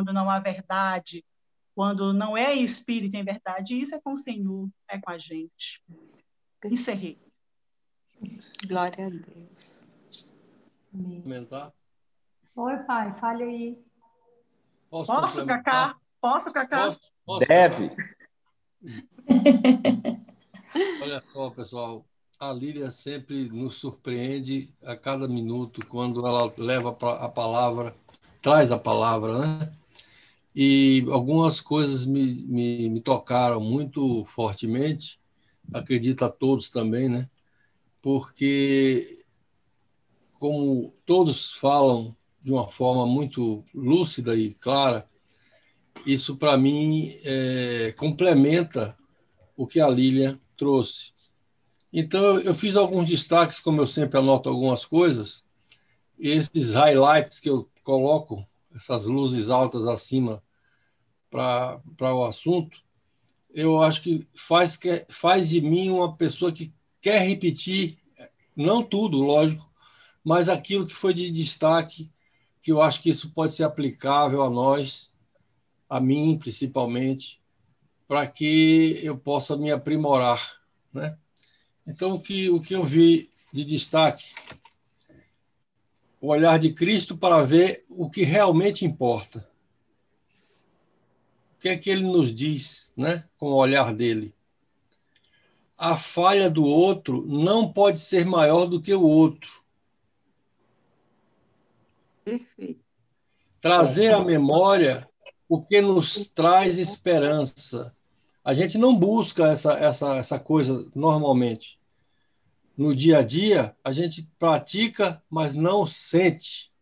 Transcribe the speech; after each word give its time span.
quando 0.00 0.14
não 0.14 0.30
há 0.30 0.40
verdade, 0.40 1.22
quando 1.74 2.14
não 2.14 2.34
é 2.34 2.54
espírito 2.54 3.16
em 3.16 3.22
verdade, 3.22 3.78
isso 3.78 3.94
é 3.94 4.00
com 4.00 4.12
o 4.12 4.16
Senhor, 4.16 4.66
é 4.88 4.98
com 4.98 5.10
a 5.10 5.18
gente. 5.18 5.82
Encerrei. 6.64 7.20
Glória 8.66 9.06
a 9.06 9.10
Deus. 9.10 9.86
Comentar? 10.90 11.70
Oi, 12.56 12.78
pai, 12.78 13.14
fale 13.18 13.44
aí. 13.44 13.84
Posso, 14.88 15.12
Posso 15.12 15.46
Cacá? 15.46 15.96
Posso, 16.18 16.52
Cacá? 16.52 16.86
Posso, 16.86 17.00
posso, 17.26 17.46
Deve. 17.46 17.90
Olha 21.02 21.22
só, 21.30 21.50
pessoal, 21.50 22.06
a 22.38 22.52
Lília 22.54 22.90
sempre 22.90 23.50
nos 23.50 23.74
surpreende 23.74 24.74
a 24.82 24.96
cada 24.96 25.28
minuto 25.28 25.86
quando 25.86 26.26
ela 26.26 26.50
leva 26.56 26.88
a 26.88 27.28
palavra, 27.28 27.94
traz 28.40 28.72
a 28.72 28.78
palavra, 28.78 29.38
né? 29.38 29.79
E 30.62 31.06
algumas 31.10 31.58
coisas 31.58 32.04
me, 32.04 32.42
me, 32.42 32.90
me 32.90 33.00
tocaram 33.00 33.62
muito 33.62 34.26
fortemente, 34.26 35.18
acredito 35.72 36.22
a 36.22 36.28
todos 36.28 36.68
também, 36.68 37.08
né? 37.08 37.30
Porque, 38.02 39.24
como 40.34 40.94
todos 41.06 41.52
falam 41.54 42.14
de 42.42 42.52
uma 42.52 42.68
forma 42.68 43.06
muito 43.06 43.64
lúcida 43.72 44.36
e 44.36 44.52
clara, 44.52 45.08
isso 46.04 46.36
para 46.36 46.58
mim 46.58 47.10
é, 47.24 47.94
complementa 47.96 48.94
o 49.56 49.66
que 49.66 49.80
a 49.80 49.88
Lília 49.88 50.38
trouxe. 50.58 51.10
Então, 51.90 52.38
eu 52.38 52.52
fiz 52.52 52.76
alguns 52.76 53.08
destaques, 53.08 53.60
como 53.60 53.80
eu 53.80 53.86
sempre 53.86 54.18
anoto 54.18 54.50
algumas 54.50 54.84
coisas, 54.84 55.42
esses 56.18 56.74
highlights 56.74 57.38
que 57.38 57.48
eu 57.48 57.66
coloco, 57.82 58.46
essas 58.74 59.06
luzes 59.06 59.48
altas 59.48 59.86
acima 59.86 60.42
para 61.30 61.80
o 62.14 62.24
assunto, 62.24 62.82
eu 63.52 63.82
acho 63.82 64.02
que 64.02 64.26
faz, 64.34 64.76
que 64.76 65.06
faz 65.08 65.48
de 65.48 65.60
mim 65.60 65.90
uma 65.90 66.16
pessoa 66.16 66.52
que 66.52 66.72
quer 67.00 67.20
repetir, 67.26 67.98
não 68.54 68.82
tudo, 68.82 69.22
lógico, 69.22 69.70
mas 70.24 70.48
aquilo 70.48 70.86
que 70.86 70.94
foi 70.94 71.14
de 71.14 71.30
destaque 71.30 72.10
que 72.60 72.70
eu 72.70 72.82
acho 72.82 73.00
que 73.00 73.10
isso 73.10 73.30
pode 73.30 73.54
ser 73.54 73.64
aplicável 73.64 74.42
a 74.42 74.50
nós, 74.50 75.10
a 75.88 75.98
mim 75.98 76.38
principalmente, 76.38 77.40
para 78.06 78.26
que 78.26 79.00
eu 79.02 79.16
possa 79.16 79.56
me 79.56 79.72
aprimorar, 79.72 80.60
né? 80.92 81.16
Então 81.86 82.14
o 82.14 82.20
que 82.20 82.50
o 82.50 82.60
que 82.60 82.74
eu 82.74 82.84
vi 82.84 83.30
de 83.52 83.64
destaque, 83.64 84.32
o 86.20 86.28
olhar 86.28 86.58
de 86.58 86.72
Cristo 86.72 87.16
para 87.16 87.42
ver 87.42 87.84
o 87.88 88.10
que 88.10 88.22
realmente 88.22 88.84
importa. 88.84 89.49
O 91.60 91.62
que 91.62 91.68
é 91.68 91.76
que 91.76 91.90
ele 91.90 92.04
nos 92.04 92.34
diz, 92.34 92.90
né, 92.96 93.22
com 93.36 93.48
o 93.48 93.54
olhar 93.54 93.94
dele? 93.94 94.34
A 95.76 95.94
falha 95.94 96.48
do 96.48 96.64
outro 96.64 97.22
não 97.26 97.70
pode 97.70 98.00
ser 98.00 98.24
maior 98.24 98.64
do 98.64 98.80
que 98.80 98.94
o 98.94 99.02
outro 99.02 99.60
Perfeito. 102.24 102.80
Trazer 103.60 104.14
à 104.14 104.24
memória 104.24 105.06
o 105.48 105.60
que 105.60 105.80
nos 105.80 106.30
traz 106.30 106.78
esperança. 106.78 107.94
A 108.44 108.54
gente 108.54 108.78
não 108.78 108.96
busca 108.96 109.48
essa, 109.48 109.72
essa, 109.74 110.16
essa 110.16 110.38
coisa 110.38 110.88
normalmente. 110.94 111.78
No 112.76 112.94
dia 112.94 113.18
a 113.18 113.22
dia, 113.22 113.76
a 113.84 113.92
gente 113.92 114.30
pratica, 114.38 115.22
mas 115.28 115.54
não 115.54 115.86
sente. 115.86 116.72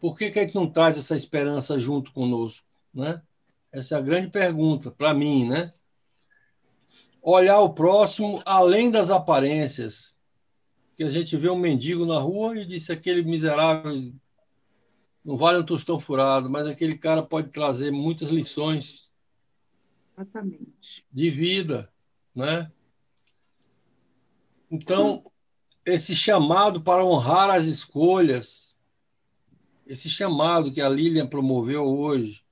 Por 0.00 0.16
que, 0.16 0.30
que 0.30 0.38
a 0.38 0.44
gente 0.44 0.54
não 0.54 0.70
traz 0.70 0.96
essa 0.96 1.14
esperança 1.14 1.78
junto 1.78 2.12
conosco? 2.12 2.66
Né? 2.94 3.20
Essa 3.72 3.96
é 3.96 3.98
a 3.98 4.02
grande 4.02 4.30
pergunta 4.30 4.90
para 4.90 5.12
mim. 5.14 5.48
Né? 5.48 5.72
Olhar 7.22 7.60
o 7.60 7.74
próximo 7.74 8.42
além 8.44 8.90
das 8.90 9.10
aparências. 9.10 10.16
Que 10.96 11.04
a 11.04 11.10
gente 11.10 11.36
vê 11.36 11.48
um 11.48 11.58
mendigo 11.58 12.04
na 12.04 12.18
rua 12.18 12.58
e 12.58 12.66
disse 12.66 12.90
aquele 12.90 13.22
miserável 13.22 14.12
não 15.28 15.36
vale 15.36 15.58
um 15.58 15.64
tostão 15.64 16.00
furado, 16.00 16.48
mas 16.48 16.66
aquele 16.66 16.96
cara 16.96 17.22
pode 17.22 17.50
trazer 17.50 17.90
muitas 17.90 18.30
lições 18.30 19.10
Exatamente. 20.16 21.04
de 21.12 21.30
vida, 21.30 21.92
né? 22.34 22.72
Então, 24.70 25.30
esse 25.84 26.14
chamado 26.14 26.80
para 26.80 27.04
honrar 27.04 27.50
as 27.50 27.66
escolhas, 27.66 28.74
esse 29.86 30.08
chamado 30.08 30.72
que 30.72 30.80
a 30.80 30.88
Lilian 30.88 31.26
promoveu 31.26 31.84
hoje, 31.84 32.42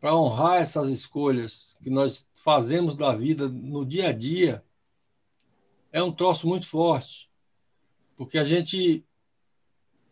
para 0.00 0.16
honrar 0.16 0.62
essas 0.62 0.88
escolhas 0.88 1.76
que 1.82 1.90
nós 1.90 2.26
fazemos 2.34 2.96
da 2.96 3.14
vida 3.14 3.48
no 3.48 3.84
dia 3.84 4.08
a 4.08 4.12
dia, 4.12 4.64
é 5.92 6.02
um 6.02 6.10
troço 6.10 6.48
muito 6.48 6.66
forte. 6.66 7.30
Porque 8.16 8.38
a 8.38 8.44
gente 8.44 9.04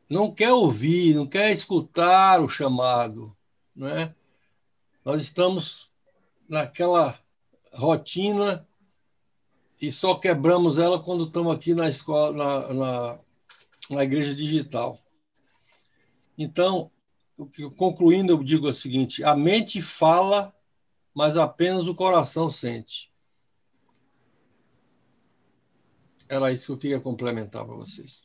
não 0.09 0.33
quer 0.33 0.53
ouvir, 0.53 1.15
não 1.15 1.27
quer 1.27 1.53
escutar 1.53 2.41
o 2.41 2.49
chamado, 2.49 3.35
né? 3.75 4.15
Nós 5.05 5.23
estamos 5.23 5.91
naquela 6.47 7.19
rotina 7.73 8.69
e 9.81 9.91
só 9.91 10.15
quebramos 10.15 10.79
ela 10.79 11.03
quando 11.03 11.25
estamos 11.25 11.55
aqui 11.55 11.73
na 11.73 11.89
escola, 11.89 12.33
na, 12.33 12.75
na, 12.75 13.19
na 13.91 14.05
igreja 14.05 14.35
digital. 14.35 14.99
Então, 16.37 16.91
concluindo, 17.77 18.33
eu 18.33 18.43
digo 18.43 18.67
o 18.69 18.73
seguinte: 18.73 19.23
a 19.23 19.37
mente 19.37 19.81
fala, 19.81 20.55
mas 21.15 21.37
apenas 21.37 21.87
o 21.87 21.95
coração 21.95 22.51
sente. 22.51 23.13
Era 26.29 26.53
isso 26.53 26.67
que 26.67 26.73
eu 26.73 26.77
queria 26.79 27.01
complementar 27.01 27.65
para 27.65 27.75
vocês. 27.75 28.23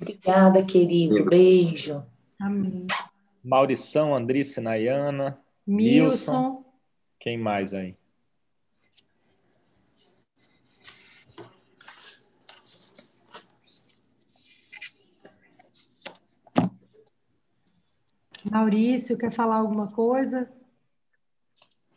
Obrigada, 0.00 0.64
querido. 0.64 1.24
Beijo. 1.26 2.02
Amém. 2.40 2.86
Maurição, 3.42 4.14
Andrice, 4.14 4.60
Nayana, 4.60 5.38
Milson. 5.66 6.64
Quem 7.18 7.36
mais 7.36 7.74
aí? 7.74 7.96
Maurício, 18.50 19.16
quer 19.16 19.32
falar 19.32 19.56
alguma 19.56 19.88
coisa? 19.88 20.48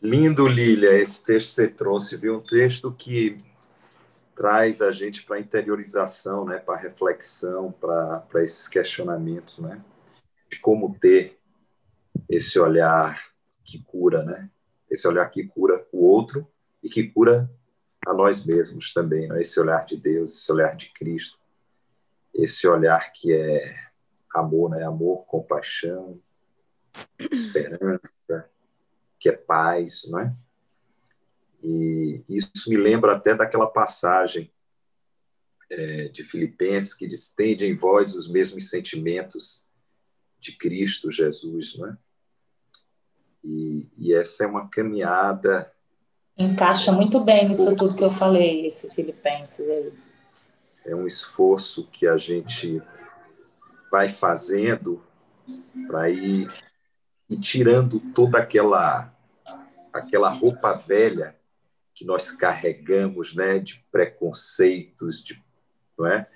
Lindo, 0.01 0.47
Lília, 0.47 0.97
esse 0.97 1.23
texto 1.23 1.49
que 1.49 1.55
você 1.55 1.67
trouxe, 1.67 2.17
viu? 2.17 2.37
Um 2.37 2.41
texto 2.41 2.91
que 2.91 3.37
traz 4.37 4.83
a 4.83 4.91
gente 4.91 5.23
para 5.23 5.37
a 5.37 5.39
interiorização, 5.39 6.45
né, 6.45 6.59
para 6.59 6.75
a 6.75 6.79
reflexão, 6.79 7.71
para 7.71 8.43
esses 8.43 8.67
questionamentos, 8.67 9.57
né, 9.57 9.81
de 10.51 10.59
como 10.59 10.95
ter 10.99 11.39
esse 12.29 12.59
olhar 12.59 13.19
que 13.65 13.83
cura, 13.83 14.23
né, 14.23 14.47
esse 14.91 15.07
olhar 15.07 15.27
que 15.31 15.43
cura 15.43 15.83
o 15.91 16.05
outro 16.05 16.47
e 16.83 16.87
que 16.87 17.07
cura 17.07 17.49
a 18.05 18.13
nós 18.13 18.45
mesmos 18.45 18.93
também, 18.93 19.27
né, 19.27 19.41
esse 19.41 19.59
olhar 19.59 19.83
de 19.83 19.97
Deus, 19.97 20.31
esse 20.31 20.51
olhar 20.51 20.75
de 20.75 20.93
Cristo, 20.93 21.39
esse 22.31 22.67
olhar 22.67 23.11
que 23.11 23.33
é 23.33 23.75
amor, 24.31 24.69
né, 24.69 24.83
amor, 24.83 25.25
compaixão, 25.25 26.21
esperança, 27.31 28.49
que 29.19 29.29
é 29.29 29.33
paz, 29.33 30.07
não 30.09 30.19
é? 30.19 30.35
E 31.63 32.23
isso 32.29 32.69
me 32.69 32.77
lembra 32.77 33.13
até 33.13 33.35
daquela 33.35 33.67
passagem 33.67 34.51
é, 35.69 36.07
de 36.07 36.23
Filipenses 36.23 36.93
que 36.93 37.07
diz: 37.07 37.29
Tende 37.29 37.65
em 37.65 37.75
vós 37.75 38.15
os 38.15 38.27
mesmos 38.27 38.69
sentimentos 38.69 39.65
de 40.39 40.55
Cristo 40.55 41.11
Jesus, 41.11 41.77
né? 41.77 41.97
E, 43.43 43.87
e 43.97 44.13
essa 44.13 44.43
é 44.43 44.47
uma 44.47 44.67
caminhada. 44.69 45.71
Encaixa 46.37 46.91
muito 46.91 47.19
bem 47.19 47.47
nisso 47.47 47.75
tudo 47.75 47.95
que 47.95 48.03
eu 48.03 48.11
falei, 48.11 48.65
esse 48.67 48.89
Filipenses 48.91 49.67
aí. 49.67 49.93
É 50.85 50.95
um 50.95 51.07
esforço 51.07 51.87
que 51.87 52.07
a 52.07 52.17
gente 52.17 52.81
vai 53.91 54.07
fazendo 54.07 55.03
para 55.87 56.09
ir, 56.09 56.51
ir 57.29 57.37
tirando 57.37 57.99
toda 58.13 58.39
aquela 58.39 59.13
aquela 59.93 60.29
roupa 60.29 60.73
velha 60.73 61.35
que 61.93 62.05
nós 62.05 62.29
carregamos, 62.29 63.33
né, 63.33 63.57
de 63.57 63.83
preconceitos, 63.91 65.23
de, 65.23 65.43
não 65.97 66.05
é? 66.05 66.29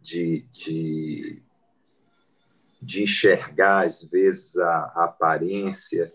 de, 0.00 0.40
de, 0.52 1.42
de 2.82 3.04
enxergar 3.04 3.86
às 3.86 4.02
vezes 4.02 4.58
a, 4.58 4.68
a 4.68 5.04
aparência 5.04 6.12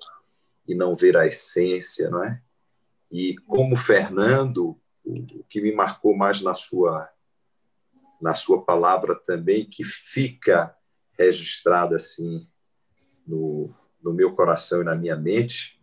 e 0.67 0.75
não 0.75 0.93
ver 0.93 1.15
a 1.15 1.25
essência, 1.25 2.09
não 2.09 2.23
é? 2.23 2.41
E 3.11 3.35
como 3.47 3.75
Fernando, 3.75 4.79
o 5.03 5.43
que 5.45 5.61
me 5.61 5.73
marcou 5.73 6.15
mais 6.15 6.41
na 6.41 6.53
sua 6.53 7.09
na 8.21 8.35
sua 8.35 8.65
palavra 8.65 9.15
também, 9.15 9.63
que 9.63 9.81
fica 9.81 10.75
registrado 11.17 11.95
assim 11.95 12.45
no, 13.25 13.73
no 14.01 14.13
meu 14.13 14.33
coração 14.35 14.81
e 14.81 14.85
na 14.85 14.95
minha 14.95 15.15
mente 15.15 15.79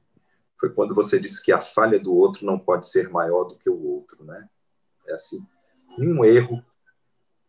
foi 0.58 0.72
quando 0.72 0.94
você 0.94 1.20
disse 1.20 1.42
que 1.42 1.52
a 1.52 1.60
falha 1.60 1.98
do 1.98 2.14
outro 2.14 2.46
não 2.46 2.58
pode 2.58 2.88
ser 2.88 3.10
maior 3.10 3.44
do 3.44 3.58
que 3.58 3.68
o 3.68 3.78
outro, 3.78 4.24
né? 4.24 4.48
É 5.06 5.14
assim, 5.14 5.46
nenhum 5.98 6.24
erro 6.24 6.64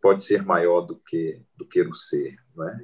pode 0.01 0.23
ser 0.23 0.43
maior 0.43 0.81
do 0.81 0.95
que 0.97 1.41
do 1.55 1.65
que 1.65 1.81
o 1.81 1.93
ser, 1.93 2.37
não 2.55 2.67
é? 2.67 2.79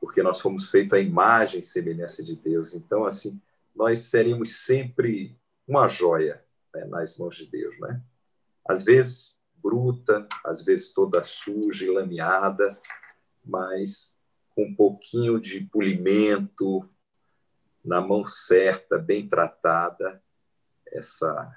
Porque 0.00 0.22
nós 0.22 0.40
fomos 0.40 0.68
feitos 0.68 0.92
à 0.92 1.00
imagem 1.00 1.60
e 1.60 1.62
semelhança 1.62 2.22
de 2.22 2.36
Deus. 2.36 2.74
Então, 2.74 3.04
assim, 3.04 3.40
nós 3.74 4.00
seremos 4.00 4.64
sempre 4.64 5.36
uma 5.66 5.88
joia 5.88 6.44
né, 6.74 6.84
nas 6.84 7.16
mãos 7.18 7.36
de 7.36 7.46
Deus, 7.46 7.78
né? 7.80 8.02
Às 8.68 8.84
vezes 8.84 9.36
bruta, 9.62 10.28
às 10.44 10.62
vezes 10.62 10.92
toda 10.92 11.24
suja 11.24 11.86
e 11.86 11.90
lameada, 11.90 12.78
mas 13.44 14.15
com 14.56 14.64
um 14.64 14.74
pouquinho 14.74 15.38
de 15.38 15.60
polimento, 15.60 16.88
na 17.84 18.00
mão 18.00 18.26
certa, 18.26 18.98
bem 18.98 19.28
tratada, 19.28 20.20
essa 20.86 21.54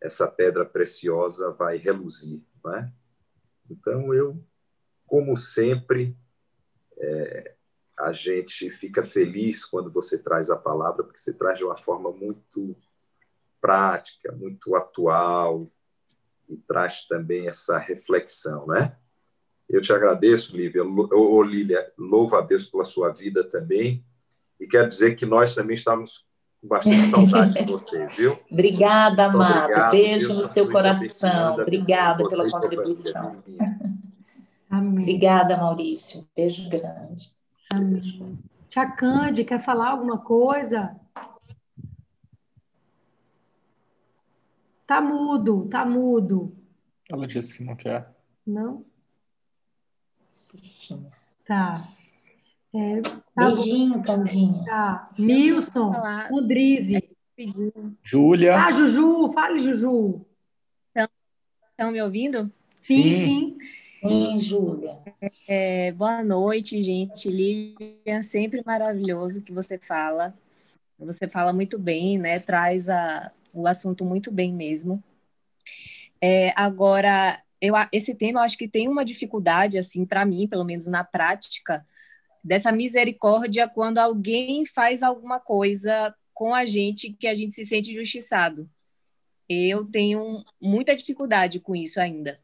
essa 0.00 0.26
pedra 0.26 0.64
preciosa 0.64 1.52
vai 1.52 1.76
reluzir, 1.76 2.42
não 2.62 2.74
é? 2.74 2.92
Então 3.70 4.12
eu, 4.12 4.44
como 5.06 5.36
sempre, 5.36 6.18
é, 6.98 7.54
a 7.98 8.10
gente 8.10 8.68
fica 8.68 9.04
feliz 9.04 9.64
quando 9.64 9.92
você 9.92 10.18
traz 10.18 10.50
a 10.50 10.56
palavra, 10.56 11.04
porque 11.04 11.20
você 11.20 11.32
traz 11.32 11.58
de 11.58 11.64
uma 11.64 11.76
forma 11.76 12.10
muito 12.10 12.76
prática, 13.60 14.32
muito 14.32 14.74
atual 14.74 15.70
e 16.48 16.56
traz 16.56 17.06
também 17.06 17.46
essa 17.46 17.78
reflexão, 17.78 18.66
né? 18.66 18.98
Eu 19.72 19.80
te 19.80 19.90
agradeço, 19.90 20.54
Lívia, 20.54 20.84
ou 20.84 21.42
Lília, 21.42 21.90
louvo 21.96 22.36
a 22.36 22.42
Deus 22.42 22.66
pela 22.66 22.84
sua 22.84 23.10
vida 23.10 23.42
também 23.42 24.04
e 24.60 24.66
quero 24.66 24.86
dizer 24.86 25.16
que 25.16 25.24
nós 25.24 25.54
também 25.54 25.74
estamos 25.74 26.26
com 26.60 26.68
bastante 26.68 27.08
saudade 27.10 27.54
de 27.54 27.72
você, 27.72 28.06
viu? 28.06 28.36
Obrigada, 28.50 29.24
amado. 29.24 29.90
Beijo 29.90 30.28
Deus 30.28 30.36
no 30.36 30.42
seu 30.44 30.70
coração. 30.70 31.54
Obrigada 31.54 32.24
pela 32.28 32.48
contribuição. 32.50 33.42
Amém. 34.70 35.00
Obrigada, 35.00 35.56
Maurício. 35.56 36.28
Beijo 36.36 36.68
grande. 36.68 37.32
Amém. 37.72 38.38
Tia 38.68 38.90
Cande, 38.90 39.42
quer 39.42 39.62
falar 39.62 39.90
alguma 39.90 40.18
coisa? 40.18 40.94
Tá 44.86 45.00
mudo, 45.00 45.66
tá 45.68 45.84
mudo. 45.84 46.54
Ela 47.10 47.26
disse 47.26 47.56
que 47.58 47.64
não 47.64 47.74
quer. 47.74 48.14
Não? 48.46 48.84
Tá. 51.46 51.82
É, 52.74 53.00
tá 53.00 53.12
Beijinho, 53.36 53.94
bom. 53.94 54.02
Candinha. 54.02 54.64
Tá. 54.64 55.10
Nilson, 55.18 55.92
Rodrigue. 56.30 57.16
Júlia. 58.02 58.56
Ah, 58.56 58.70
Juju, 58.70 59.32
fale, 59.32 59.58
Juju. 59.58 60.24
Estão 61.70 61.90
me 61.90 62.02
ouvindo? 62.02 62.52
Sim, 62.82 63.24
sim. 63.24 63.58
Sim, 64.00 64.38
Júlia. 64.38 64.98
É, 65.48 65.90
boa 65.92 66.22
noite, 66.22 66.82
gente. 66.82 67.28
Lilian, 67.28 68.22
sempre 68.22 68.62
maravilhoso 68.64 69.42
que 69.42 69.52
você 69.52 69.78
fala. 69.78 70.34
Você 70.98 71.26
fala 71.26 71.52
muito 71.52 71.78
bem, 71.78 72.18
né? 72.18 72.38
Traz 72.38 72.88
a, 72.88 73.32
o 73.52 73.66
assunto 73.66 74.04
muito 74.04 74.30
bem 74.30 74.52
mesmo. 74.52 75.02
É, 76.20 76.52
agora, 76.54 77.42
eu, 77.62 77.74
esse 77.92 78.12
tema 78.16 78.40
eu 78.40 78.44
acho 78.44 78.58
que 78.58 78.66
tem 78.66 78.88
uma 78.88 79.04
dificuldade, 79.04 79.78
assim, 79.78 80.04
para 80.04 80.26
mim, 80.26 80.48
pelo 80.48 80.64
menos 80.64 80.88
na 80.88 81.04
prática, 81.04 81.86
dessa 82.42 82.72
misericórdia 82.72 83.68
quando 83.68 83.98
alguém 83.98 84.66
faz 84.66 85.00
alguma 85.00 85.38
coisa 85.38 86.12
com 86.34 86.52
a 86.52 86.64
gente 86.64 87.12
que 87.12 87.28
a 87.28 87.34
gente 87.34 87.54
se 87.54 87.64
sente 87.64 87.92
injustiçado. 87.92 88.68
Eu 89.48 89.84
tenho 89.84 90.44
muita 90.60 90.96
dificuldade 90.96 91.60
com 91.60 91.76
isso 91.76 92.00
ainda, 92.00 92.40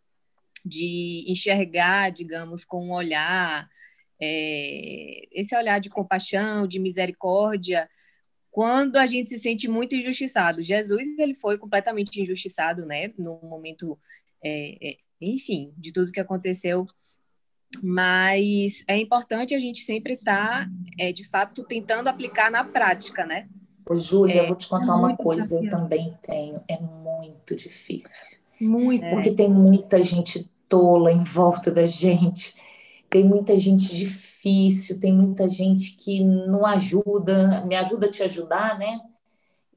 de 0.65 1.25
enxergar, 1.27 2.11
digamos, 2.11 2.65
com 2.65 2.87
um 2.87 2.93
olhar, 2.93 3.69
é, 4.21 5.27
esse 5.33 5.57
olhar 5.57 5.81
de 5.81 5.91
compaixão, 5.91 6.65
de 6.65 6.79
misericórdia, 6.79 7.91
quando 8.53 8.97
a 8.97 9.07
gente 9.07 9.31
se 9.31 9.39
sente 9.39 9.67
muito 9.67 9.97
injustiçado. 9.97 10.63
Jesus, 10.63 11.19
ele 11.19 11.35
foi 11.35 11.59
completamente 11.59 12.21
injustiçado, 12.21 12.87
né, 12.87 13.13
no 13.19 13.41
momento, 13.43 13.99
é, 14.45 14.91
é, 14.91 14.99
enfim, 15.21 15.73
de 15.77 15.93
tudo 15.93 16.13
que 16.13 16.21
aconteceu 16.21 16.87
mas 17.83 18.83
é 18.89 18.99
importante 18.99 19.55
a 19.55 19.61
gente 19.61 19.81
sempre 19.81 20.15
estar, 20.15 20.65
tá, 20.65 20.71
é, 20.99 21.13
de 21.13 21.25
fato, 21.29 21.65
tentando 21.65 22.09
aplicar 22.09 22.51
na 22.51 22.65
prática, 22.65 23.27
né? 23.27 23.49
Ô, 23.89 23.97
Júlia, 23.97 24.35
é, 24.35 24.41
eu 24.41 24.49
vou 24.49 24.57
te 24.57 24.69
contar 24.69 24.97
uma 24.97 25.17
coisa, 25.17 25.63
eu 25.63 25.69
também 25.69 26.17
tenho. 26.23 26.63
É 26.69 26.81
muito 26.81 27.55
difícil. 27.55 28.39
Muito. 28.61 29.09
Porque 29.11 29.31
tem 29.33 29.49
muita 29.49 30.03
gente 30.03 30.51
tola 30.69 31.13
em 31.13 31.23
volta 31.23 31.71
da 31.71 31.87
gente, 31.87 32.55
tem 33.09 33.25
muita 33.25 33.57
gente 33.57 33.95
difícil, 33.95 34.99
tem 34.99 35.13
muita 35.13 35.49
gente 35.49 35.95
que 35.97 36.23
não 36.23 36.67
ajuda, 36.67 37.65
me 37.65 37.75
ajuda 37.75 38.07
a 38.07 38.11
te 38.11 38.23
ajudar, 38.23 38.79
né? 38.79 39.01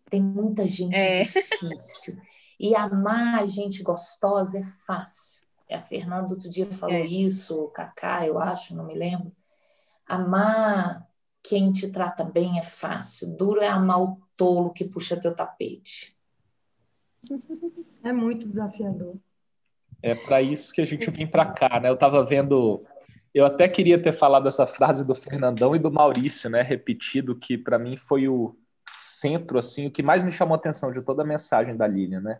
Tem 0.09 0.21
muita 0.21 0.65
gente 0.67 0.95
é. 0.95 1.23
difícil. 1.23 2.17
E 2.59 2.75
amar 2.75 3.39
a 3.39 3.45
gente 3.45 3.81
gostosa 3.81 4.59
é 4.59 4.63
fácil. 4.85 5.30
A 5.71 5.81
Fernanda 5.81 6.33
outro 6.33 6.49
dia 6.49 6.65
falou 6.65 6.95
é. 6.95 7.05
isso, 7.05 7.59
o 7.59 7.69
Cacá, 7.69 8.25
eu 8.25 8.39
acho, 8.39 8.75
não 8.75 8.85
me 8.85 8.93
lembro. 8.93 9.31
Amar 10.05 11.07
quem 11.43 11.71
te 11.71 11.89
trata 11.89 12.23
bem 12.23 12.59
é 12.59 12.63
fácil, 12.63 13.35
duro 13.35 13.61
é 13.61 13.67
amar 13.67 14.01
o 14.01 14.21
tolo 14.37 14.71
que 14.71 14.85
puxa 14.85 15.19
teu 15.19 15.33
tapete. 15.33 16.15
É 18.03 18.11
muito 18.11 18.47
desafiador. 18.47 19.15
É 20.01 20.15
para 20.15 20.41
isso 20.41 20.73
que 20.73 20.81
a 20.81 20.85
gente 20.85 21.09
vem 21.11 21.27
para 21.27 21.45
cá, 21.45 21.79
né? 21.79 21.89
Eu 21.89 21.93
estava 21.93 22.25
vendo, 22.25 22.83
eu 23.33 23.45
até 23.45 23.67
queria 23.67 24.01
ter 24.01 24.11
falado 24.11 24.47
essa 24.47 24.65
frase 24.65 25.05
do 25.05 25.13
Fernandão 25.13 25.75
e 25.75 25.79
do 25.79 25.91
Maurício, 25.91 26.49
né? 26.49 26.61
Repetido 26.61 27.35
que 27.35 27.57
para 27.57 27.77
mim 27.77 27.97
foi 27.97 28.27
o 28.27 28.57
centro, 28.89 29.59
assim, 29.59 29.87
o 29.87 29.91
que 29.91 30.01
mais 30.01 30.23
me 30.23 30.31
chamou 30.31 30.55
a 30.55 30.57
atenção 30.57 30.91
de 30.91 31.01
toda 31.01 31.21
a 31.21 31.25
mensagem 31.25 31.77
da 31.77 31.87
Lilian, 31.87 32.21
né? 32.21 32.39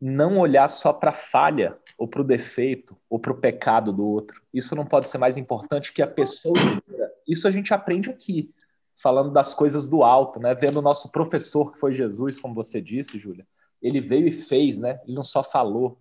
Não 0.00 0.38
olhar 0.38 0.68
só 0.68 0.92
para 0.92 1.12
falha, 1.12 1.78
ou 1.96 2.08
para 2.08 2.20
o 2.20 2.24
defeito, 2.24 2.96
ou 3.08 3.18
para 3.18 3.32
o 3.32 3.36
pecado 3.36 3.92
do 3.92 4.04
outro. 4.04 4.42
Isso 4.52 4.74
não 4.74 4.84
pode 4.84 5.08
ser 5.08 5.18
mais 5.18 5.36
importante 5.36 5.92
que 5.92 6.02
a 6.02 6.06
pessoa. 6.06 6.54
Isso 7.26 7.46
a 7.46 7.50
gente 7.50 7.72
aprende 7.72 8.10
aqui, 8.10 8.52
falando 9.00 9.32
das 9.32 9.54
coisas 9.54 9.88
do 9.88 10.02
alto, 10.02 10.40
né? 10.40 10.54
Vendo 10.54 10.78
o 10.78 10.82
nosso 10.82 11.10
professor, 11.10 11.72
que 11.72 11.78
foi 11.78 11.94
Jesus, 11.94 12.40
como 12.40 12.54
você 12.54 12.80
disse, 12.80 13.18
Júlia. 13.18 13.46
Ele 13.80 14.00
veio 14.00 14.26
e 14.26 14.32
fez, 14.32 14.78
né? 14.78 15.00
Ele 15.04 15.14
não 15.14 15.22
só 15.22 15.42
falou. 15.42 15.98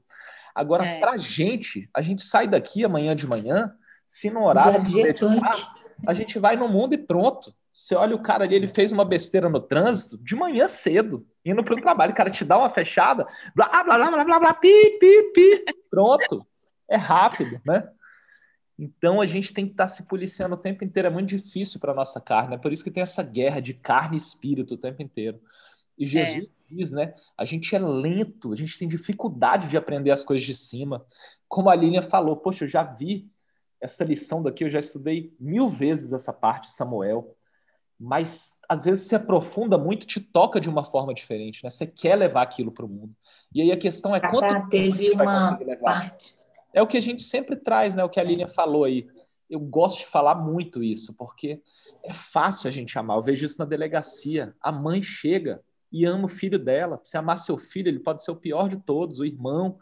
Agora, 0.56 0.86
é. 0.86 1.00
para 1.00 1.12
a 1.12 1.18
gente, 1.18 1.90
a 1.94 2.02
gente 2.02 2.24
sai 2.24 2.48
daqui 2.48 2.84
amanhã 2.84 3.16
de 3.16 3.28
manhã, 3.28 3.76
se 4.06 4.30
não 4.30 4.44
orar, 4.44 4.86
se 4.86 5.02
meditar, 5.02 5.76
a 6.06 6.14
gente 6.14 6.38
vai 6.38 6.56
no 6.56 6.68
mundo 6.68 6.94
e 6.94 6.98
pronto. 6.98 7.54
Você 7.74 7.96
olha 7.96 8.16
o 8.16 8.22
cara 8.22 8.44
ali, 8.44 8.54
ele 8.54 8.68
fez 8.68 8.92
uma 8.92 9.04
besteira 9.04 9.50
no 9.50 9.60
trânsito 9.60 10.16
de 10.24 10.36
manhã 10.36 10.68
cedo, 10.68 11.28
indo 11.44 11.64
para 11.64 11.74
o 11.74 11.82
trabalho. 11.82 12.12
O 12.12 12.16
cara 12.16 12.30
te 12.30 12.46
dá 12.46 12.56
uma 12.56 12.70
fechada, 12.70 13.26
blá, 13.56 13.68
blá, 13.84 13.98
blá, 13.98 14.12
blá, 14.12 14.24
blá, 14.24 14.40
blá, 14.40 14.54
pi, 14.54 15.00
pi, 15.00 15.32
pi. 15.34 15.66
Pronto. 15.90 16.46
É 16.88 16.96
rápido, 16.96 17.60
né? 17.66 17.90
Então 18.78 19.20
a 19.20 19.26
gente 19.26 19.52
tem 19.52 19.66
que 19.66 19.72
estar 19.72 19.86
tá 19.86 19.88
se 19.88 20.04
policiando 20.04 20.54
o 20.54 20.58
tempo 20.58 20.84
inteiro. 20.84 21.08
É 21.08 21.12
muito 21.12 21.30
difícil 21.30 21.80
para 21.80 21.96
nossa 21.96 22.22
carne. 22.22 22.54
É 22.54 22.58
por 22.60 22.72
isso 22.72 22.84
que 22.84 22.92
tem 22.92 23.02
essa 23.02 23.24
guerra 23.24 23.60
de 23.60 23.74
carne 23.74 24.18
e 24.18 24.20
espírito 24.20 24.76
o 24.76 24.78
tempo 24.78 25.02
inteiro. 25.02 25.42
E 25.98 26.06
Jesus 26.06 26.46
é. 26.46 26.76
diz, 26.76 26.92
né? 26.92 27.16
A 27.36 27.44
gente 27.44 27.76
é 27.76 27.80
lento, 27.80 28.54
a 28.54 28.56
gente 28.56 28.78
tem 28.78 28.88
dificuldade 28.88 29.68
de 29.68 29.78
aprender 29.78 30.12
as 30.12 30.24
coisas 30.24 30.46
de 30.46 30.56
cima. 30.56 31.04
Como 31.48 31.72
a 31.72 31.76
Lilian 31.76 32.04
falou, 32.04 32.38
poxa, 32.38 32.66
eu 32.66 32.68
já 32.68 32.84
vi 32.84 33.28
essa 33.82 34.04
lição 34.04 34.44
daqui, 34.44 34.64
eu 34.64 34.70
já 34.70 34.80
estudei 34.80 35.36
mil 35.40 35.68
vezes 35.70 36.14
essa 36.14 36.32
parte 36.32 36.68
de 36.68 36.74
Samuel 36.74 37.36
mas 38.04 38.60
às 38.68 38.84
vezes 38.84 39.08
se 39.08 39.16
aprofunda 39.16 39.78
muito, 39.78 40.06
te 40.06 40.20
toca 40.20 40.60
de 40.60 40.70
uma 40.70 40.84
forma 40.84 41.14
diferente, 41.14 41.64
né? 41.64 41.70
Você 41.70 41.88
quer 41.88 42.18
levar 42.18 42.42
aquilo 42.42 42.70
para 42.70 42.86
o 42.86 42.90
mundo. 42.90 43.16
E 43.56 43.62
aí 43.62 43.72
a 43.72 43.78
questão 43.78 44.14
é 44.14 44.20
quanto 44.20 44.42
tempo 44.42 44.70
teve 44.70 45.10
você 45.10 45.14
uma. 45.14 45.58
Parte. 45.82 46.38
É 46.74 46.82
o 46.82 46.88
que 46.88 46.98
a 46.98 47.02
gente 47.02 47.24
sempre 47.24 47.56
traz, 47.56 47.96
né? 47.96 48.04
O 48.04 48.10
que 48.10 48.20
a 48.20 48.24
Lilian 48.24 48.50
falou 48.50 48.84
aí. 48.84 49.08
Eu 49.50 49.60
gosto 49.60 50.00
de 50.00 50.08
falar 50.08 50.36
muito 50.36 50.84
isso, 50.84 51.14
porque 51.14 51.62
é 52.04 52.12
fácil 52.12 52.68
a 52.68 52.72
gente 52.72 52.98
amar. 53.00 53.18
Eu 53.18 53.22
vejo 53.22 53.46
isso 53.46 53.60
na 53.60 53.66
delegacia. 53.66 54.54
A 54.60 54.72
mãe 54.72 55.02
chega 55.02 55.62
e 55.90 56.04
ama 56.04 56.26
o 56.26 56.30
filho 56.30 56.60
dela. 56.60 57.00
Você 57.02 57.18
amar 57.18 57.38
seu 57.38 57.58
filho, 57.58 57.88
ele 57.88 58.00
pode 58.00 58.22
ser 58.22 58.32
o 58.32 58.36
pior 58.36 58.68
de 58.68 58.78
todos, 58.78 59.20
o 59.20 59.26
irmão. 59.26 59.78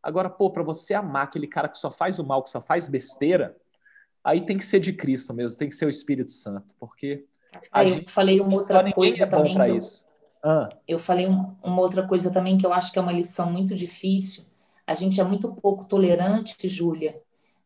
Agora, 0.00 0.30
pô, 0.30 0.48
para 0.48 0.62
você 0.62 0.94
amar 0.94 1.24
aquele 1.24 1.48
cara 1.48 1.68
que 1.68 1.78
só 1.78 1.90
faz 1.90 2.20
o 2.20 2.24
mal, 2.24 2.42
que 2.42 2.50
só 2.50 2.60
faz 2.60 2.86
besteira, 2.86 3.56
aí 4.22 4.42
tem 4.42 4.56
que 4.56 4.64
ser 4.64 4.78
de 4.78 4.92
Cristo 4.92 5.34
mesmo, 5.34 5.58
tem 5.58 5.68
que 5.68 5.74
ser 5.74 5.86
o 5.86 5.90
Espírito 5.90 6.30
Santo, 6.30 6.74
porque 6.78 7.26
Aí 7.72 7.98
eu 7.98 8.08
falei 8.08 8.40
uma 8.40 8.54
outra 8.54 8.92
coisa 8.92 9.24
é 9.24 9.26
também. 9.26 9.56
Eu, 9.56 9.82
ah. 10.42 10.68
eu, 10.86 10.98
falei 10.98 11.26
um, 11.26 11.54
uma 11.62 11.80
outra 11.80 12.06
coisa 12.06 12.30
também 12.30 12.58
que 12.58 12.66
eu 12.66 12.72
acho 12.72 12.92
que 12.92 12.98
é 12.98 13.02
uma 13.02 13.12
lição 13.12 13.50
muito 13.50 13.74
difícil. 13.74 14.44
A 14.86 14.94
gente 14.94 15.20
é 15.20 15.24
muito 15.24 15.52
pouco 15.54 15.84
tolerante, 15.84 16.68
Júlia, 16.68 17.20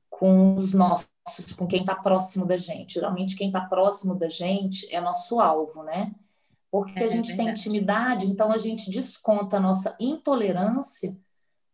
com 0.08 0.54
os 0.54 0.72
nossos, 0.72 1.54
com 1.56 1.66
quem 1.66 1.80
está 1.80 1.94
próximo 1.94 2.46
da 2.46 2.56
gente. 2.56 2.94
Geralmente, 2.94 3.36
quem 3.36 3.48
está 3.48 3.60
próximo 3.60 4.14
da 4.14 4.28
gente 4.28 4.86
é 4.94 5.00
nosso 5.00 5.40
alvo, 5.40 5.82
né? 5.82 6.14
Porque 6.70 6.98
é, 6.98 7.04
a 7.04 7.08
gente 7.08 7.36
tem 7.36 7.48
intimidade, 7.48 8.30
então 8.30 8.52
a 8.52 8.56
gente 8.56 8.90
desconta 8.90 9.56
a 9.56 9.60
nossa 9.60 9.96
intolerância 9.98 11.16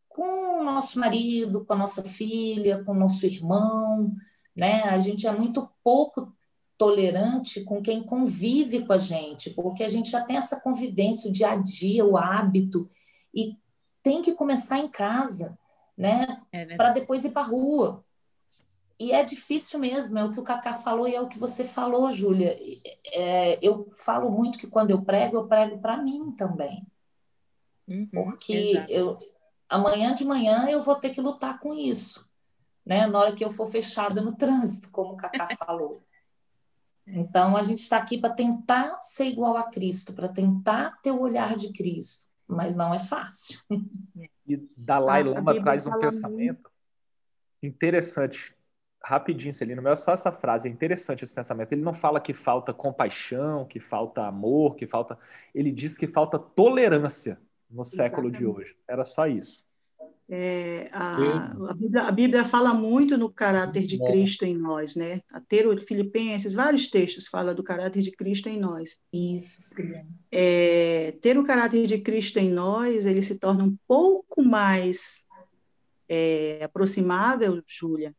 com 0.09 0.61
o 0.61 0.64
nosso 0.64 0.99
marido, 0.99 1.64
com 1.64 1.73
a 1.73 1.76
nossa 1.76 2.02
filha, 2.04 2.83
com 2.85 2.92
o 2.92 2.99
nosso 2.99 3.26
irmão, 3.26 4.14
né? 4.54 4.83
A 4.85 4.99
gente 4.99 5.26
é 5.26 5.33
muito 5.33 5.68
pouco 5.83 6.33
tolerante 6.76 7.62
com 7.62 7.81
quem 7.81 8.02
convive 8.02 8.85
com 8.85 8.93
a 8.93 8.99
gente, 8.99 9.50
porque 9.50 9.85
a 9.85 9.88
gente 9.88 10.11
já 10.11 10.23
tem 10.23 10.37
essa 10.37 10.61
convivência, 10.61 11.28
o 11.28 11.33
dia 11.33 11.50
a 11.50 11.57
dia, 11.57 12.04
o 12.04 12.16
hábito, 12.16 12.87
e 13.33 13.57
tem 14.02 14.21
que 14.21 14.33
começar 14.33 14.78
em 14.78 14.88
casa, 14.88 15.59
né? 15.97 16.43
É 16.52 16.76
para 16.76 16.90
depois 16.90 17.25
ir 17.25 17.31
para 17.31 17.43
a 17.43 17.47
rua. 17.47 18.04
E 18.99 19.12
é 19.12 19.25
difícil 19.25 19.78
mesmo, 19.78 20.19
é 20.19 20.25
o 20.25 20.31
que 20.31 20.38
o 20.38 20.45
Cacá 20.45 20.75
falou 20.75 21.09
e 21.09 21.14
é 21.14 21.21
o 21.21 21.28
que 21.28 21.38
você 21.38 21.66
falou, 21.66 22.12
Júlia. 22.12 22.57
É, 23.07 23.59
eu 23.61 23.90
falo 23.97 24.31
muito 24.31 24.59
que 24.59 24.69
quando 24.69 24.90
eu 24.90 25.02
prego, 25.02 25.37
eu 25.37 25.49
prego 25.49 25.78
para 25.78 25.97
mim 25.97 26.31
também. 26.33 26.87
Uhum, 27.88 28.07
porque 28.07 28.85
eu, 28.88 29.19
amanhã 29.69 30.14
de 30.14 30.25
manhã 30.25 30.69
eu 30.71 30.83
vou 30.83 30.95
ter 30.95 31.11
que 31.11 31.21
lutar 31.21 31.59
com 31.59 31.75
isso, 31.75 32.28
né? 32.85 33.07
Na 33.07 33.19
hora 33.19 33.35
que 33.35 33.45
eu 33.45 33.50
for 33.50 33.66
fechada 33.66 34.21
no 34.21 34.35
trânsito, 34.37 34.88
como 34.90 35.14
o 35.14 35.16
Cacá 35.16 35.49
falou. 35.57 36.02
Então, 37.06 37.56
a 37.56 37.62
gente 37.62 37.78
está 37.78 37.99
aqui 37.99 38.18
para 38.18 38.32
tentar 38.32 38.99
ser 39.00 39.26
igual 39.26 39.56
a 39.56 39.64
Cristo, 39.64 40.12
para 40.12 40.28
tentar 40.28 41.00
ter 41.02 41.11
o 41.11 41.20
olhar 41.20 41.56
de 41.56 41.73
Cristo, 41.73 42.26
mas 42.46 42.75
não 42.75 42.94
é 42.94 42.99
fácil. 42.99 43.58
E 44.46 44.56
Dalai 44.76 45.23
ah, 45.23 45.26
Lama 45.26 45.62
traz 45.62 45.87
um 45.87 45.99
pensamento 45.99 46.61
muito. 46.61 46.70
interessante. 47.62 48.54
Rapidinho, 49.02 49.52
Celina, 49.52 49.82
mas 49.82 50.00
é 50.00 50.02
só 50.02 50.12
essa 50.12 50.32
frase, 50.32 50.66
é 50.66 50.73
interessante 50.73 51.25
esse 51.25 51.34
pensamento. 51.34 51.73
Ele 51.73 51.82
não 51.82 51.92
fala 51.92 52.18
que 52.18 52.32
falta 52.32 52.73
compaixão, 52.73 53.66
que 53.66 53.78
falta 53.78 54.26
amor, 54.26 54.76
que 54.76 54.87
falta. 54.87 55.18
Ele 55.54 55.70
diz 55.70 55.99
que 55.99 56.06
falta 56.06 56.38
tolerância 56.38 57.38
no 57.70 57.84
século 57.84 58.28
Exatamente. 58.28 58.38
de 58.38 58.46
hoje. 58.46 58.78
Era 58.88 59.04
só 59.04 59.26
isso. 59.26 59.66
É, 60.28 60.88
a, 60.90 61.52
a, 61.69 61.75
Bíblia, 61.75 62.02
a, 62.02 62.11
Bíblia, 62.11 62.45
fala 62.45 62.73
muito 62.73 63.19
no 63.19 63.31
caráter 63.31 63.87
de 63.87 63.99
Cristo 63.99 64.45
em 64.45 64.57
nós, 64.57 64.97
né? 64.97 65.21
A 65.31 65.38
ter 65.38 65.66
o 65.66 65.76
Filipenses, 65.78 66.54
vários 66.54 66.88
textos 66.88 67.26
falam 67.26 67.54
do 67.54 67.62
caráter 67.62 68.00
de 68.00 68.11
Cristo 68.11 68.49
em 68.49 68.59
nós. 68.59 68.99
Isso, 69.12 69.61
sim. 69.61 69.93
É, 70.33 71.14
ter 71.21 71.37
o 71.37 71.45
caráter 71.45 71.87
de 71.87 71.99
Cristo 71.99 72.38
em 72.38 72.50
nós, 72.50 73.04
ele 73.04 73.21
se 73.21 73.38
torna 73.38 73.64
um 73.64 73.76
pouco 73.87 74.43
mais 74.43 75.25
é, 76.09 76.64
aproximável, 76.64 77.62
Júlia, 77.66 78.14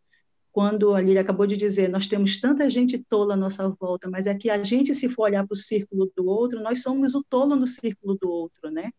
quando 0.52 0.94
a 0.94 1.02
Lília 1.02 1.22
acabou 1.22 1.48
de 1.48 1.58
dizer, 1.58 1.90
nós 1.90 2.08
temos 2.08 2.40
tanta 2.40 2.70
gente 2.70 2.98
tola 2.98 3.34
à 3.34 3.38
nossa 3.38 3.68
volta, 3.80 4.10
mas 4.10 4.28
é 4.28 4.34
que 4.34 4.50
a 4.50 4.64
gente, 4.64 4.94
se 4.94 5.10
for 5.10 5.24
olhar 5.24 5.46
para 5.46 5.54
o 5.54 5.58
círculo 5.58 6.10
do 6.16 6.26
outro, 6.28 6.62
nós 6.62 6.82
somos 6.82 7.16
o 7.16 7.24
tolo 7.24 7.56
no 7.56 7.68
círculo 7.68 8.16
do 8.16 8.30
outro, 8.30 8.70
né? 8.72 8.92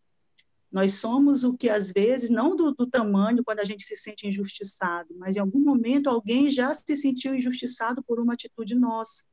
Nós 0.71 0.95
somos 0.95 1.43
o 1.43 1.55
que, 1.55 1.69
às 1.69 1.91
vezes, 1.91 2.29
não 2.29 2.55
do, 2.55 2.73
do, 2.73 2.85
tamanho 2.85 3.43
quando 3.43 3.59
a 3.59 3.63
gente 3.63 3.85
se 3.85 3.95
sente 3.95 4.27
injustiçado, 4.27 5.15
mas 5.17 5.37
em 5.37 5.39
algum 5.39 5.59
momento 5.59 6.09
alguém 6.09 6.49
já 6.49 6.73
se 6.73 6.95
sentiu 6.95 7.33
injustiçado 7.33 8.03
por 8.03 8.19
uma 8.19 8.33
atitude 8.33 8.75
nossa, 8.75 9.23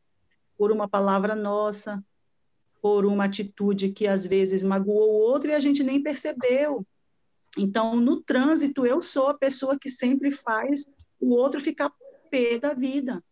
por 0.56 0.70
uma 0.70 0.88
palavra 0.88 1.34
nossa, 1.34 2.02
por 2.80 3.04
uma 3.04 3.24
atitude 3.24 3.90
que 3.90 4.06
às 4.06 4.26
vezes 4.26 4.62
magoou 4.62 5.10
o 5.10 5.20
outro 5.30 5.50
e 5.50 5.54
a 5.54 5.60
gente 5.60 5.82
nem 5.82 6.02
percebeu. 6.02 6.86
Então, 7.58 7.96
no 8.00 8.20
trânsito, 8.20 8.86
eu 8.86 9.02
sou 9.02 9.28
a 9.28 9.34
pessoa 9.34 9.78
que 9.78 9.88
sempre 9.88 10.30
faz 10.30 10.84
o 11.20 11.34
outro 11.34 11.60
ficar 11.60 11.92
pé 12.30 12.58
da 12.58 12.74
vida, 12.74 13.24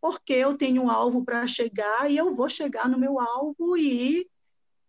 porque 0.00 0.32
eu 0.32 0.56
tenho 0.56 0.82
um 0.82 0.90
alvo 0.90 1.24
para 1.24 1.46
chegar 1.46 2.10
e 2.10 2.16
eu 2.16 2.34
vou 2.34 2.48
chegar 2.48 2.88
no 2.88 2.98
meu 2.98 3.18
alvo 3.18 3.76
e 3.76 4.28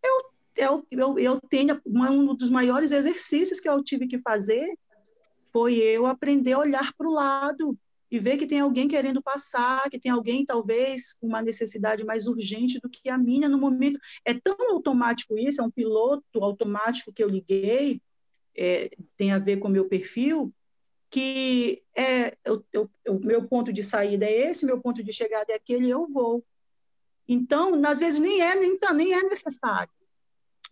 eu 0.03 0.32
eu, 0.55 0.85
eu, 0.91 1.19
eu 1.19 1.39
tenho 1.49 1.79
um 1.85 2.35
dos 2.35 2.49
maiores 2.49 2.91
exercícios 2.91 3.59
que 3.59 3.67
eu 3.67 3.83
tive 3.83 4.07
que 4.07 4.17
fazer 4.17 4.67
foi 5.51 5.75
eu 5.75 6.07
aprender 6.07 6.53
a 6.53 6.59
olhar 6.59 6.93
para 6.97 7.07
o 7.07 7.13
lado 7.13 7.77
e 8.09 8.19
ver 8.19 8.37
que 8.37 8.45
tem 8.45 8.59
alguém 8.59 8.87
querendo 8.87 9.21
passar, 9.21 9.89
que 9.89 9.99
tem 9.99 10.11
alguém 10.11 10.45
talvez 10.45 11.13
com 11.13 11.27
uma 11.27 11.41
necessidade 11.41 12.03
mais 12.03 12.27
urgente 12.27 12.79
do 12.79 12.89
que 12.89 13.09
a 13.09 13.17
minha 13.17 13.49
no 13.49 13.57
momento. 13.57 13.99
É 14.25 14.33
tão 14.33 14.55
automático 14.71 15.37
isso, 15.37 15.61
é 15.61 15.63
um 15.63 15.71
piloto 15.71 16.43
automático 16.43 17.11
que 17.11 17.23
eu 17.23 17.29
liguei, 17.29 18.01
é, 18.55 18.91
tem 19.17 19.31
a 19.31 19.39
ver 19.39 19.57
com 19.57 19.67
o 19.67 19.71
meu 19.71 19.87
perfil, 19.87 20.53
que 21.09 21.83
é 21.95 22.35
o 23.07 23.19
meu 23.23 23.47
ponto 23.47 23.71
de 23.71 23.83
saída 23.83 24.25
é 24.25 24.49
esse, 24.49 24.65
meu 24.65 24.81
ponto 24.81 25.03
de 25.03 25.11
chegada 25.11 25.51
é 25.51 25.55
aquele, 25.55 25.89
eu 25.89 26.07
vou. 26.07 26.43
Então, 27.27 27.81
às 27.85 27.99
vezes 27.99 28.19
nem 28.19 28.41
é 28.41 28.55
nem, 28.55 28.77
tá, 28.77 28.93
nem 28.93 29.13
é 29.13 29.23
necessário. 29.23 29.91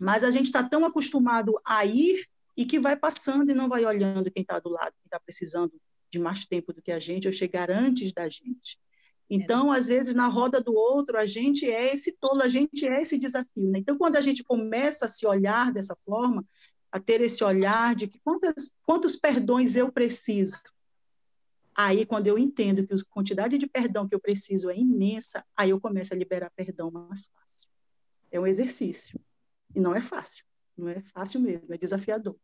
Mas 0.01 0.23
a 0.23 0.31
gente 0.31 0.47
está 0.47 0.63
tão 0.63 0.83
acostumado 0.83 1.53
a 1.63 1.85
ir 1.85 2.27
e 2.57 2.65
que 2.65 2.79
vai 2.79 2.95
passando 2.95 3.51
e 3.51 3.53
não 3.53 3.69
vai 3.69 3.85
olhando 3.85 4.31
quem 4.31 4.41
está 4.41 4.57
do 4.57 4.69
lado, 4.69 4.93
quem 4.93 5.05
está 5.05 5.19
precisando 5.19 5.79
de 6.09 6.17
mais 6.17 6.43
tempo 6.43 6.73
do 6.73 6.81
que 6.81 6.91
a 6.91 6.97
gente, 6.97 7.27
ou 7.27 7.33
chegar 7.33 7.69
antes 7.69 8.11
da 8.11 8.27
gente. 8.27 8.79
Então, 9.29 9.71
às 9.71 9.89
vezes, 9.89 10.15
na 10.15 10.27
roda 10.27 10.59
do 10.59 10.73
outro, 10.73 11.19
a 11.19 11.27
gente 11.27 11.69
é 11.69 11.93
esse 11.93 12.13
tolo, 12.13 12.41
a 12.41 12.47
gente 12.47 12.83
é 12.83 12.99
esse 12.99 13.15
desafio. 13.15 13.69
Né? 13.69 13.77
Então, 13.77 13.95
quando 13.95 14.15
a 14.15 14.21
gente 14.21 14.43
começa 14.43 15.05
a 15.05 15.07
se 15.07 15.27
olhar 15.27 15.71
dessa 15.71 15.95
forma, 16.03 16.43
a 16.91 16.99
ter 16.99 17.21
esse 17.21 17.43
olhar 17.43 17.93
de 17.93 18.07
que 18.07 18.19
quantas, 18.23 18.73
quantos 18.83 19.15
perdões 19.15 19.75
eu 19.75 19.91
preciso, 19.91 20.63
aí, 21.77 22.07
quando 22.07 22.25
eu 22.25 22.39
entendo 22.39 22.87
que 22.87 22.93
a 22.95 22.97
quantidade 23.11 23.55
de 23.55 23.67
perdão 23.67 24.09
que 24.09 24.15
eu 24.15 24.19
preciso 24.19 24.67
é 24.71 24.75
imensa, 24.75 25.45
aí 25.55 25.69
eu 25.69 25.79
começo 25.79 26.11
a 26.11 26.17
liberar 26.17 26.51
perdão 26.55 26.89
mais 26.89 27.27
fácil. 27.27 27.69
É 28.31 28.39
um 28.39 28.47
exercício. 28.47 29.21
E 29.75 29.79
não 29.79 29.95
é 29.95 30.01
fácil, 30.01 30.43
não 30.77 30.89
é 30.89 31.01
fácil 31.01 31.39
mesmo, 31.39 31.73
é 31.73 31.77
desafiador. 31.77 32.35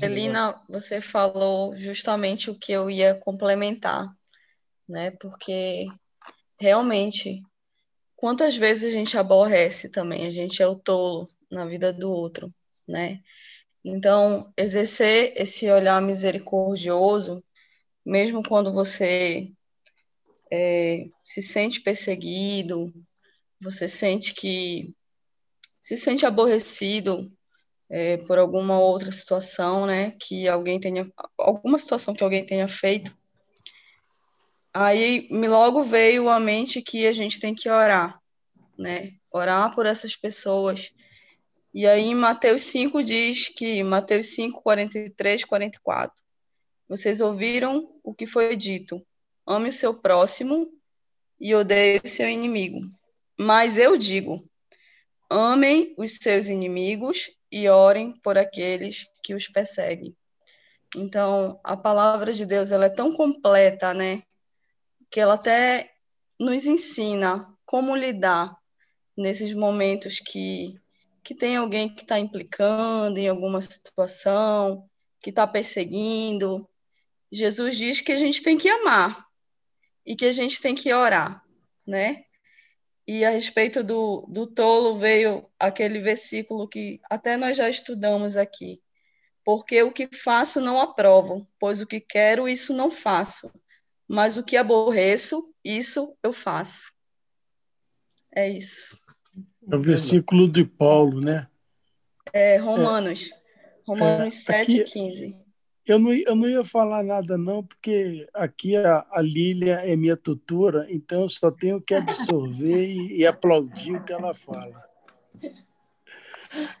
Elina, 0.00 0.60
você 0.68 1.00
falou 1.00 1.74
justamente 1.74 2.50
o 2.50 2.58
que 2.58 2.72
eu 2.72 2.90
ia 2.90 3.14
complementar, 3.14 4.14
né? 4.88 5.10
Porque 5.12 5.86
realmente, 6.58 7.42
quantas 8.14 8.56
vezes 8.56 8.92
a 8.92 8.96
gente 8.96 9.16
aborrece 9.16 9.90
também, 9.90 10.26
a 10.26 10.30
gente 10.30 10.62
é 10.62 10.66
o 10.66 10.76
tolo 10.76 11.28
na 11.50 11.64
vida 11.64 11.92
do 11.92 12.10
outro, 12.10 12.52
né? 12.86 13.20
Então, 13.84 14.52
exercer 14.56 15.32
esse 15.36 15.70
olhar 15.70 16.02
misericordioso, 16.02 17.42
mesmo 18.04 18.42
quando 18.42 18.72
você 18.72 19.50
é, 20.52 21.08
se 21.24 21.42
sente 21.42 21.80
perseguido, 21.80 22.92
você 23.60 23.88
sente 23.88 24.34
que 24.34 24.94
se 25.80 25.96
sente 25.96 26.26
aborrecido 26.26 27.30
é, 27.88 28.18
por 28.18 28.38
alguma 28.38 28.78
outra 28.78 29.10
situação, 29.10 29.86
né, 29.86 30.12
que 30.20 30.46
alguém 30.48 30.78
tenha, 30.78 31.10
alguma 31.36 31.78
situação 31.78 32.14
que 32.14 32.22
alguém 32.22 32.44
tenha 32.44 32.68
feito, 32.68 33.16
aí 34.72 35.26
me 35.30 35.48
logo 35.48 35.82
veio 35.82 36.28
à 36.28 36.38
mente 36.38 36.82
que 36.82 37.06
a 37.06 37.12
gente 37.12 37.40
tem 37.40 37.54
que 37.54 37.68
orar, 37.68 38.20
né, 38.78 39.12
orar 39.30 39.74
por 39.74 39.86
essas 39.86 40.14
pessoas. 40.14 40.92
E 41.72 41.86
aí 41.86 42.04
em 42.04 42.14
Mateus 42.14 42.62
5 42.64 43.02
diz 43.02 43.48
que, 43.48 43.82
Mateus 43.82 44.28
5, 44.28 44.62
43, 44.62 45.44
44, 45.44 46.14
vocês 46.88 47.20
ouviram 47.20 47.94
o 48.02 48.14
que 48.14 48.26
foi 48.26 48.56
dito, 48.56 49.04
ame 49.46 49.68
o 49.68 49.72
seu 49.72 49.94
próximo 49.94 50.70
e 51.40 51.54
odeie 51.54 52.00
o 52.04 52.08
seu 52.08 52.28
inimigo. 52.28 52.80
Mas 53.38 53.78
eu 53.78 53.96
digo, 53.96 54.47
Amem 55.30 55.94
os 55.98 56.16
seus 56.16 56.48
inimigos 56.48 57.30
e 57.50 57.68
orem 57.68 58.18
por 58.20 58.38
aqueles 58.38 59.06
que 59.22 59.34
os 59.34 59.46
perseguem. 59.46 60.16
Então, 60.96 61.60
a 61.62 61.76
palavra 61.76 62.32
de 62.32 62.46
Deus 62.46 62.72
ela 62.72 62.86
é 62.86 62.90
tão 62.90 63.12
completa, 63.12 63.92
né? 63.92 64.22
Que 65.10 65.20
ela 65.20 65.34
até 65.34 65.90
nos 66.40 66.66
ensina 66.66 67.54
como 67.66 67.94
lidar 67.94 68.56
nesses 69.16 69.52
momentos 69.52 70.18
que, 70.18 70.74
que 71.22 71.34
tem 71.34 71.56
alguém 71.56 71.88
que 71.88 72.02
está 72.02 72.18
implicando 72.18 73.18
em 73.18 73.28
alguma 73.28 73.60
situação, 73.60 74.88
que 75.20 75.30
está 75.30 75.46
perseguindo. 75.46 76.66
Jesus 77.30 77.76
diz 77.76 78.00
que 78.00 78.12
a 78.12 78.16
gente 78.16 78.42
tem 78.42 78.56
que 78.56 78.68
amar 78.68 79.26
e 80.06 80.16
que 80.16 80.24
a 80.24 80.32
gente 80.32 80.62
tem 80.62 80.74
que 80.74 80.92
orar, 80.92 81.44
né? 81.86 82.24
E 83.08 83.24
a 83.24 83.30
respeito 83.30 83.82
do, 83.82 84.26
do 84.28 84.46
tolo 84.46 84.98
veio 84.98 85.48
aquele 85.58 85.98
versículo 85.98 86.68
que 86.68 87.00
até 87.08 87.38
nós 87.38 87.56
já 87.56 87.66
estudamos 87.66 88.36
aqui. 88.36 88.82
Porque 89.42 89.82
o 89.82 89.90
que 89.90 90.06
faço 90.14 90.60
não 90.60 90.78
aprovo, 90.78 91.48
pois 91.58 91.80
o 91.80 91.86
que 91.86 92.00
quero, 92.00 92.46
isso 92.46 92.74
não 92.74 92.90
faço. 92.90 93.50
Mas 94.06 94.36
o 94.36 94.44
que 94.44 94.58
aborreço, 94.58 95.54
isso 95.64 96.14
eu 96.22 96.34
faço. 96.34 96.92
É 98.30 98.46
isso. 98.46 99.02
É 99.70 99.74
o 99.74 99.80
versículo 99.80 100.46
de 100.46 100.66
Paulo, 100.66 101.18
né? 101.18 101.48
É, 102.30 102.58
Romanos. 102.58 103.30
É, 103.32 103.36
Romanos 103.86 104.48
é, 104.50 104.66
7, 104.66 104.84
15. 104.84 105.47
Eu 105.88 105.98
não, 105.98 106.12
eu 106.12 106.36
não 106.36 106.46
ia 106.46 106.62
falar 106.62 107.02
nada, 107.02 107.38
não, 107.38 107.64
porque 107.64 108.28
aqui 108.34 108.76
a, 108.76 109.06
a 109.10 109.22
Lília 109.22 109.76
é 109.76 109.96
minha 109.96 110.18
tutora, 110.18 110.86
então 110.90 111.22
eu 111.22 111.30
só 111.30 111.50
tenho 111.50 111.80
que 111.80 111.94
absorver 111.94 112.90
e, 112.90 113.20
e 113.20 113.26
aplaudir 113.26 113.96
o 113.96 114.04
que 114.04 114.12
ela 114.12 114.34
fala. 114.34 114.84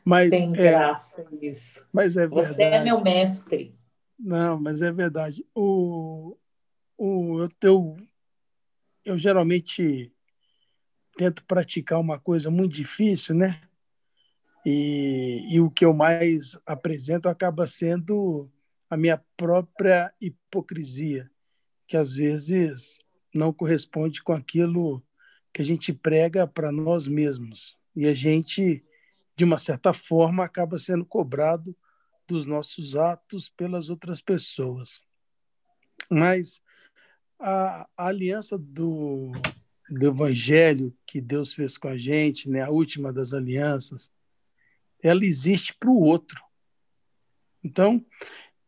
Mas, 0.04 0.28
Tem 0.28 0.52
é, 0.52 0.56
graça 0.56 1.26
isso. 1.40 1.88
mas 1.90 2.18
é 2.18 2.26
verdade. 2.26 2.54
Você 2.54 2.62
é 2.62 2.84
meu 2.84 3.00
mestre. 3.00 3.74
Não, 4.18 4.60
mas 4.60 4.82
é 4.82 4.92
verdade. 4.92 5.42
O, 5.54 6.36
o, 6.98 7.40
eu, 7.40 7.48
eu, 7.62 7.96
eu 9.06 9.18
geralmente 9.18 10.12
tento 11.16 11.44
praticar 11.44 11.98
uma 11.98 12.18
coisa 12.18 12.50
muito 12.50 12.74
difícil, 12.74 13.34
né? 13.34 13.58
E, 14.66 15.46
e 15.50 15.60
o 15.60 15.70
que 15.70 15.84
eu 15.84 15.94
mais 15.94 16.58
apresento 16.66 17.26
acaba 17.26 17.66
sendo 17.66 18.50
a 18.90 18.96
minha 18.96 19.22
própria 19.36 20.12
hipocrisia, 20.20 21.30
que 21.86 21.96
às 21.96 22.14
vezes 22.14 22.98
não 23.34 23.52
corresponde 23.52 24.22
com 24.22 24.32
aquilo 24.32 25.02
que 25.52 25.62
a 25.62 25.64
gente 25.64 25.92
prega 25.92 26.46
para 26.46 26.72
nós 26.72 27.06
mesmos. 27.06 27.76
E 27.94 28.06
a 28.06 28.14
gente, 28.14 28.84
de 29.36 29.44
uma 29.44 29.58
certa 29.58 29.92
forma, 29.92 30.44
acaba 30.44 30.78
sendo 30.78 31.04
cobrado 31.04 31.76
dos 32.26 32.44
nossos 32.44 32.94
atos 32.94 33.48
pelas 33.48 33.88
outras 33.88 34.20
pessoas. 34.20 35.02
Mas 36.10 36.60
a, 37.38 37.88
a 37.96 38.06
aliança 38.06 38.58
do, 38.58 39.32
do 39.88 40.06
evangelho 40.06 40.94
que 41.06 41.20
Deus 41.20 41.54
fez 41.54 41.78
com 41.78 41.88
a 41.88 41.96
gente, 41.96 42.48
né, 42.48 42.62
a 42.62 42.70
última 42.70 43.12
das 43.12 43.32
alianças, 43.32 44.10
ela 45.02 45.24
existe 45.24 45.74
para 45.74 45.90
o 45.90 46.00
outro. 46.00 46.40
Então, 47.62 48.04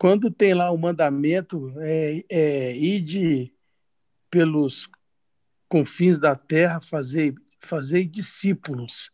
quando 0.00 0.30
tem 0.30 0.54
lá 0.54 0.71
o 0.71 0.78
mandamento, 0.78 1.75
é, 1.76 2.25
é 2.30 2.75
ide 2.75 3.52
pelos 4.30 4.88
confins 5.69 6.19
da 6.19 6.35
terra, 6.35 6.80
fazer, 6.80 7.35
fazer 7.61 8.07
discípulos. 8.07 9.12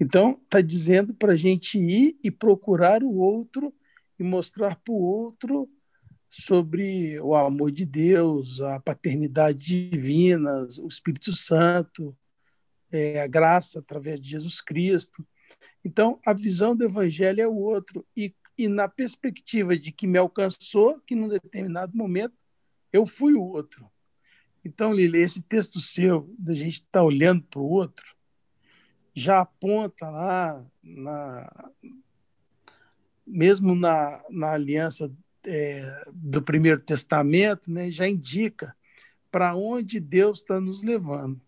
Então, 0.00 0.40
está 0.42 0.60
dizendo 0.60 1.14
para 1.14 1.34
a 1.34 1.36
gente 1.36 1.78
ir 1.78 2.18
e 2.24 2.28
procurar 2.28 3.04
o 3.04 3.14
outro 3.14 3.72
e 4.18 4.24
mostrar 4.24 4.74
para 4.74 4.92
o 4.92 5.00
outro 5.00 5.70
sobre 6.28 7.20
o 7.20 7.36
amor 7.36 7.70
de 7.70 7.86
Deus, 7.86 8.60
a 8.60 8.80
paternidade 8.80 9.90
divina, 9.90 10.66
o 10.82 10.88
Espírito 10.88 11.36
Santo, 11.36 12.18
é, 12.90 13.20
a 13.20 13.28
graça 13.28 13.78
através 13.78 14.20
de 14.20 14.30
Jesus 14.30 14.60
Cristo. 14.60 15.24
Então, 15.84 16.18
a 16.26 16.32
visão 16.32 16.74
do 16.74 16.84
Evangelho 16.84 17.40
é 17.40 17.46
o 17.46 17.54
outro. 17.54 18.04
E, 18.16 18.34
e 18.58 18.68
na 18.68 18.88
perspectiva 18.88 19.76
de 19.76 19.92
que 19.92 20.06
me 20.06 20.18
alcançou, 20.18 21.00
que 21.00 21.14
num 21.14 21.28
determinado 21.28 21.96
momento 21.96 22.34
eu 22.92 23.04
fui 23.04 23.34
o 23.34 23.42
outro. 23.42 23.90
Então, 24.64 24.92
Lili, 24.92 25.20
esse 25.20 25.42
texto 25.42 25.80
seu, 25.80 26.34
da 26.38 26.54
gente 26.54 26.74
estar 26.74 27.00
tá 27.00 27.02
olhando 27.02 27.42
para 27.42 27.60
o 27.60 27.68
outro, 27.68 28.16
já 29.14 29.40
aponta 29.40 30.10
lá, 30.10 30.64
na, 30.82 31.70
mesmo 33.26 33.74
na, 33.74 34.22
na 34.28 34.52
aliança 34.52 35.10
é, 35.44 36.04
do 36.12 36.42
Primeiro 36.42 36.80
Testamento, 36.80 37.70
né, 37.70 37.90
já 37.90 38.08
indica 38.08 38.76
para 39.30 39.54
onde 39.54 40.00
Deus 40.00 40.40
está 40.40 40.60
nos 40.60 40.82
levando. 40.82 41.40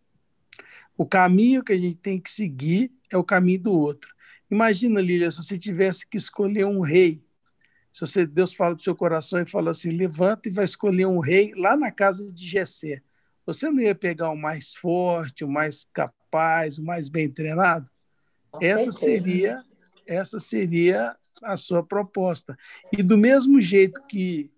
O 0.96 1.06
caminho 1.06 1.62
que 1.62 1.72
a 1.72 1.78
gente 1.78 1.96
tem 1.96 2.20
que 2.20 2.30
seguir 2.30 2.92
é 3.10 3.16
o 3.16 3.24
caminho 3.24 3.60
do 3.60 3.72
outro. 3.72 4.14
Imagina, 4.50 5.00
Lília, 5.00 5.30
se 5.30 5.36
você 5.38 5.58
tivesse 5.58 6.06
que 6.06 6.16
escolher 6.16 6.64
um 6.64 6.80
rei. 6.80 7.22
Se 7.92 8.00
você, 8.00 8.26
Deus 8.26 8.54
fala 8.54 8.74
do 8.74 8.82
seu 8.82 8.94
coração 8.94 9.40
e 9.40 9.46
fala 9.46 9.70
assim: 9.70 9.90
levanta 9.90 10.48
e 10.48 10.52
vai 10.52 10.64
escolher 10.64 11.06
um 11.06 11.18
rei 11.18 11.54
lá 11.54 11.76
na 11.76 11.90
casa 11.90 12.30
de 12.32 12.46
Jessé. 12.46 13.02
Você 13.44 13.70
não 13.70 13.80
ia 13.80 13.94
pegar 13.94 14.30
o 14.30 14.36
mais 14.36 14.74
forte, 14.74 15.44
o 15.44 15.48
mais 15.48 15.84
capaz, 15.92 16.78
o 16.78 16.84
mais 16.84 17.08
bem 17.08 17.30
treinado? 17.30 17.88
Com 18.50 18.62
essa 18.62 18.92
certeza. 18.92 19.24
seria, 19.24 19.64
essa 20.06 20.40
seria 20.40 21.16
a 21.42 21.56
sua 21.56 21.82
proposta. 21.82 22.58
E 22.92 23.02
do 23.02 23.16
mesmo 23.16 23.60
jeito 23.60 24.00
que 24.06 24.50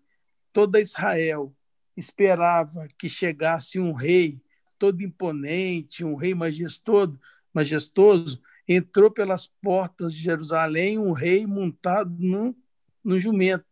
toda 0.52 0.80
Israel 0.80 1.54
esperava 1.96 2.88
que 2.98 3.08
chegasse 3.08 3.78
um 3.78 3.92
rei 3.92 4.40
todo 4.78 5.02
imponente, 5.02 6.04
um 6.04 6.14
rei 6.14 6.34
majestoso, 6.34 7.20
majestoso, 7.52 8.40
entrou 8.72 9.10
pelas 9.10 9.48
portas 9.48 10.14
de 10.14 10.20
Jerusalém 10.20 10.96
um 10.96 11.10
rei 11.10 11.44
montado 11.44 12.14
no, 12.20 12.56
no 13.02 13.18
jumento. 13.18 13.66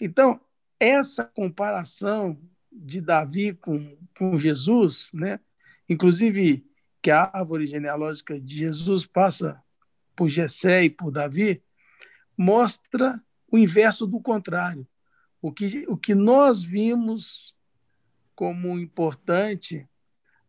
Então, 0.00 0.40
essa 0.78 1.24
comparação 1.24 2.40
de 2.72 3.02
Davi 3.02 3.52
com, 3.52 3.98
com 4.16 4.38
Jesus, 4.38 5.10
né? 5.12 5.38
inclusive 5.86 6.66
que 7.02 7.10
a 7.10 7.30
árvore 7.34 7.66
genealógica 7.66 8.40
de 8.40 8.56
Jesus 8.56 9.04
passa 9.04 9.62
por 10.16 10.30
Jessé 10.30 10.84
e 10.84 10.90
por 10.90 11.10
Davi, 11.10 11.62
mostra 12.38 13.22
o 13.46 13.58
inverso 13.58 14.06
do 14.06 14.20
contrário. 14.20 14.88
O 15.42 15.52
que, 15.52 15.84
o 15.86 15.98
que 15.98 16.14
nós 16.14 16.62
vimos 16.62 17.54
como 18.34 18.78
importante, 18.78 19.86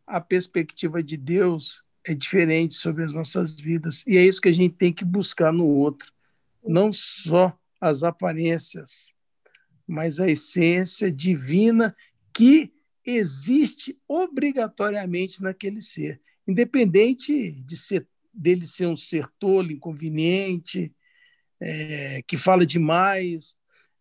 a 0.07 0.21
perspectiva 0.21 1.03
de 1.03 1.17
Deus 1.17 1.83
é 2.05 2.13
diferente 2.13 2.73
sobre 2.73 3.03
as 3.03 3.13
nossas 3.13 3.59
vidas. 3.59 4.05
E 4.07 4.17
é 4.17 4.25
isso 4.25 4.41
que 4.41 4.49
a 4.49 4.53
gente 4.53 4.75
tem 4.75 4.91
que 4.91 5.05
buscar 5.05 5.51
no 5.51 5.67
outro. 5.67 6.11
Não 6.63 6.91
só 6.91 7.57
as 7.79 8.03
aparências, 8.03 9.11
mas 9.87 10.19
a 10.19 10.29
essência 10.29 11.11
divina 11.11 11.95
que 12.33 12.71
existe 13.05 13.97
obrigatoriamente 14.07 15.41
naquele 15.41 15.81
ser, 15.81 16.21
independente 16.47 17.51
de 17.51 17.75
ser 17.75 18.07
dele 18.33 18.65
ser 18.65 18.87
um 18.87 18.95
ser 18.95 19.27
tolo, 19.37 19.71
inconveniente, 19.71 20.93
é, 21.59 22.21
que 22.25 22.37
fala 22.37 22.65
demais, 22.65 23.57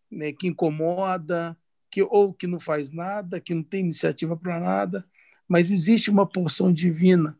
né, 0.09 0.31
que 0.31 0.47
incomoda, 0.47 1.57
que 1.89 2.01
ou 2.01 2.33
que 2.33 2.47
não 2.47 2.59
faz 2.59 2.91
nada, 2.91 3.41
que 3.41 3.53
não 3.53 3.61
tem 3.63 3.81
iniciativa 3.81 4.37
para 4.37 4.59
nada, 4.59 5.05
mas 5.47 5.69
existe 5.69 6.09
uma 6.09 6.25
porção 6.25 6.71
divina 6.71 7.37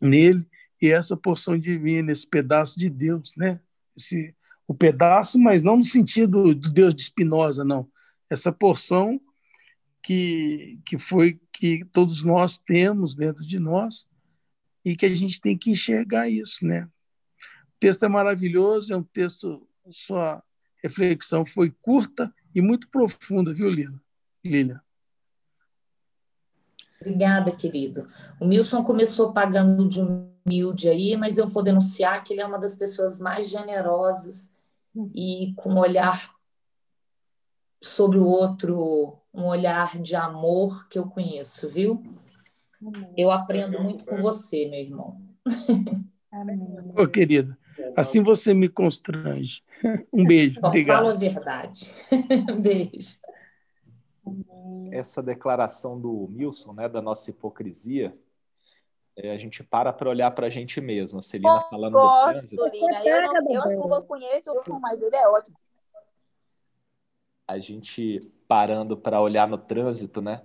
nele 0.00 0.46
e 0.80 0.90
essa 0.90 1.16
porção 1.16 1.58
divina, 1.58 2.12
esse 2.12 2.28
pedaço 2.28 2.78
de 2.78 2.88
Deus, 2.88 3.34
né? 3.36 3.60
Esse, 3.96 4.34
o 4.68 4.74
pedaço, 4.74 5.38
mas 5.38 5.62
não 5.62 5.76
no 5.76 5.84
sentido 5.84 6.54
do 6.54 6.70
Deus 6.70 6.94
de 6.94 7.02
Spinoza, 7.02 7.64
não. 7.64 7.88
Essa 8.28 8.52
porção 8.52 9.20
que, 10.02 10.78
que 10.84 10.98
foi 10.98 11.40
que 11.52 11.84
todos 11.92 12.22
nós 12.22 12.58
temos 12.58 13.14
dentro 13.14 13.44
de 13.46 13.58
nós 13.58 14.08
e 14.84 14.96
que 14.96 15.06
a 15.06 15.14
gente 15.14 15.40
tem 15.40 15.56
que 15.56 15.70
enxergar 15.70 16.28
isso, 16.28 16.64
né? 16.64 16.84
O 16.84 17.78
texto 17.80 18.04
é 18.04 18.08
maravilhoso, 18.08 18.92
é 18.92 18.96
um 18.96 19.02
texto, 19.02 19.66
sua 19.90 20.42
reflexão 20.82 21.44
foi 21.44 21.74
curta 21.82 22.32
e 22.54 22.60
muito 22.60 22.88
profunda, 22.88 23.52
viu, 23.52 23.68
Lila? 23.68 24.00
Lília? 24.44 24.80
Obrigada, 27.06 27.52
querido. 27.52 28.04
O 28.40 28.44
Milson 28.44 28.82
começou 28.82 29.32
pagando 29.32 29.88
de 29.88 30.00
humilde 30.00 30.88
aí, 30.88 31.16
mas 31.16 31.38
eu 31.38 31.46
vou 31.46 31.62
denunciar 31.62 32.24
que 32.24 32.34
ele 32.34 32.40
é 32.40 32.46
uma 32.46 32.58
das 32.58 32.74
pessoas 32.74 33.20
mais 33.20 33.48
generosas 33.48 34.52
e 35.14 35.54
com 35.54 35.74
um 35.74 35.78
olhar 35.78 36.34
sobre 37.80 38.18
o 38.18 38.24
outro, 38.24 39.16
um 39.32 39.44
olhar 39.44 39.96
de 40.00 40.16
amor 40.16 40.88
que 40.88 40.98
eu 40.98 41.06
conheço, 41.06 41.68
viu? 41.68 42.02
Eu 43.16 43.30
aprendo 43.30 43.80
muito 43.80 44.04
com 44.04 44.16
você, 44.16 44.66
meu 44.68 44.80
irmão. 44.80 45.20
Ô, 46.98 47.02
oh, 47.02 47.08
querida, 47.08 47.56
assim 47.96 48.20
você 48.20 48.52
me 48.52 48.68
constrange. 48.68 49.62
Um 50.12 50.26
beijo. 50.26 50.58
Só 50.60 50.66
obrigado. 50.66 50.96
falo 50.96 51.08
a 51.10 51.14
verdade. 51.14 51.94
Um 52.50 52.60
beijo. 52.60 53.16
Essa 54.92 55.22
declaração 55.22 56.00
do 56.00 56.28
Milson, 56.30 56.72
né, 56.72 56.88
da 56.88 57.02
nossa 57.02 57.30
hipocrisia, 57.30 58.16
é, 59.16 59.30
a 59.30 59.38
gente 59.38 59.62
para 59.62 59.92
para 59.92 60.10
olhar 60.10 60.30
para 60.32 60.46
a 60.46 60.50
gente 60.50 60.80
mesmo. 60.80 61.18
A 61.18 61.22
Celina 61.22 61.60
falando 61.70 61.92
do 61.92 62.24
trânsito. 62.24 62.66
Lina. 62.66 63.04
Eu, 63.04 63.22
não, 63.42 63.72
eu 63.72 63.88
não 63.88 64.02
conheço, 64.02 64.50
mas 64.80 65.00
ele 65.00 65.16
é 65.16 65.28
ótimo. 65.28 65.56
A 67.48 67.58
gente 67.58 68.32
parando 68.48 68.96
para 68.96 69.20
olhar 69.20 69.46
no 69.48 69.56
trânsito, 69.56 70.20
né? 70.20 70.42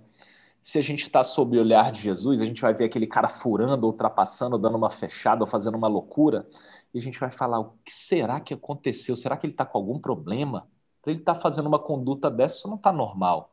se 0.62 0.78
a 0.78 0.80
gente 0.80 1.02
está 1.02 1.24
sob 1.24 1.58
o 1.58 1.60
olhar 1.60 1.90
de 1.90 2.00
Jesus, 2.00 2.40
a 2.40 2.46
gente 2.46 2.62
vai 2.62 2.72
ver 2.72 2.84
aquele 2.84 3.06
cara 3.06 3.28
furando, 3.28 3.84
ultrapassando, 3.84 4.56
dando 4.56 4.76
uma 4.78 4.90
fechada 4.90 5.42
ou 5.42 5.46
fazendo 5.46 5.76
uma 5.76 5.88
loucura, 5.88 6.48
e 6.94 6.98
a 6.98 7.00
gente 7.00 7.18
vai 7.18 7.30
falar: 7.32 7.58
o 7.58 7.72
que 7.84 7.92
será 7.92 8.40
que 8.40 8.54
aconteceu? 8.54 9.16
Será 9.16 9.36
que 9.36 9.44
ele 9.44 9.52
está 9.52 9.66
com 9.66 9.76
algum 9.76 9.98
problema? 9.98 10.68
Para 11.02 11.10
ele 11.10 11.20
estar 11.20 11.34
tá 11.34 11.40
fazendo 11.40 11.66
uma 11.66 11.80
conduta 11.80 12.30
dessa, 12.30 12.58
isso 12.58 12.68
não 12.68 12.76
está 12.76 12.92
normal. 12.92 13.51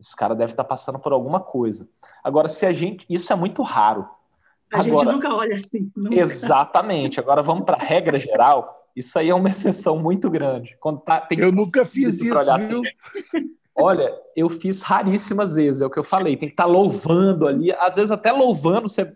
Esse 0.00 0.16
cara 0.16 0.34
deve 0.34 0.52
estar 0.52 0.64
tá 0.64 0.68
passando 0.68 0.98
por 0.98 1.12
alguma 1.12 1.40
coisa. 1.40 1.86
Agora, 2.24 2.48
se 2.48 2.64
a 2.64 2.72
gente. 2.72 3.04
Isso 3.08 3.32
é 3.32 3.36
muito 3.36 3.62
raro. 3.62 4.08
A 4.72 4.78
Agora, 4.78 4.82
gente 4.82 5.04
nunca 5.04 5.34
olha 5.34 5.54
assim. 5.54 5.90
Nunca. 5.94 6.14
Exatamente. 6.14 7.20
Agora 7.20 7.42
vamos 7.42 7.64
para 7.64 7.76
a 7.76 7.84
regra 7.84 8.18
geral. 8.18 8.88
Isso 8.96 9.18
aí 9.18 9.28
é 9.28 9.34
uma 9.34 9.48
exceção 9.50 9.98
muito 9.98 10.30
grande. 10.30 10.76
Quando 10.80 11.00
tá, 11.00 11.20
tem 11.20 11.38
Eu 11.38 11.52
nunca 11.52 11.84
fiz 11.84 12.20
isso, 12.20 12.38
olhar 12.38 12.58
viu? 12.58 12.80
assim. 12.80 13.50
Olha, 13.74 14.12
eu 14.36 14.48
fiz 14.48 14.82
raríssimas 14.82 15.54
vezes, 15.54 15.80
é 15.80 15.86
o 15.86 15.90
que 15.90 15.98
eu 15.98 16.04
falei. 16.04 16.36
Tem 16.36 16.48
que 16.48 16.52
estar 16.52 16.66
louvando 16.66 17.46
ali. 17.46 17.72
Às 17.72 17.96
vezes, 17.96 18.10
até 18.10 18.30
louvando, 18.32 18.88
você 18.88 19.14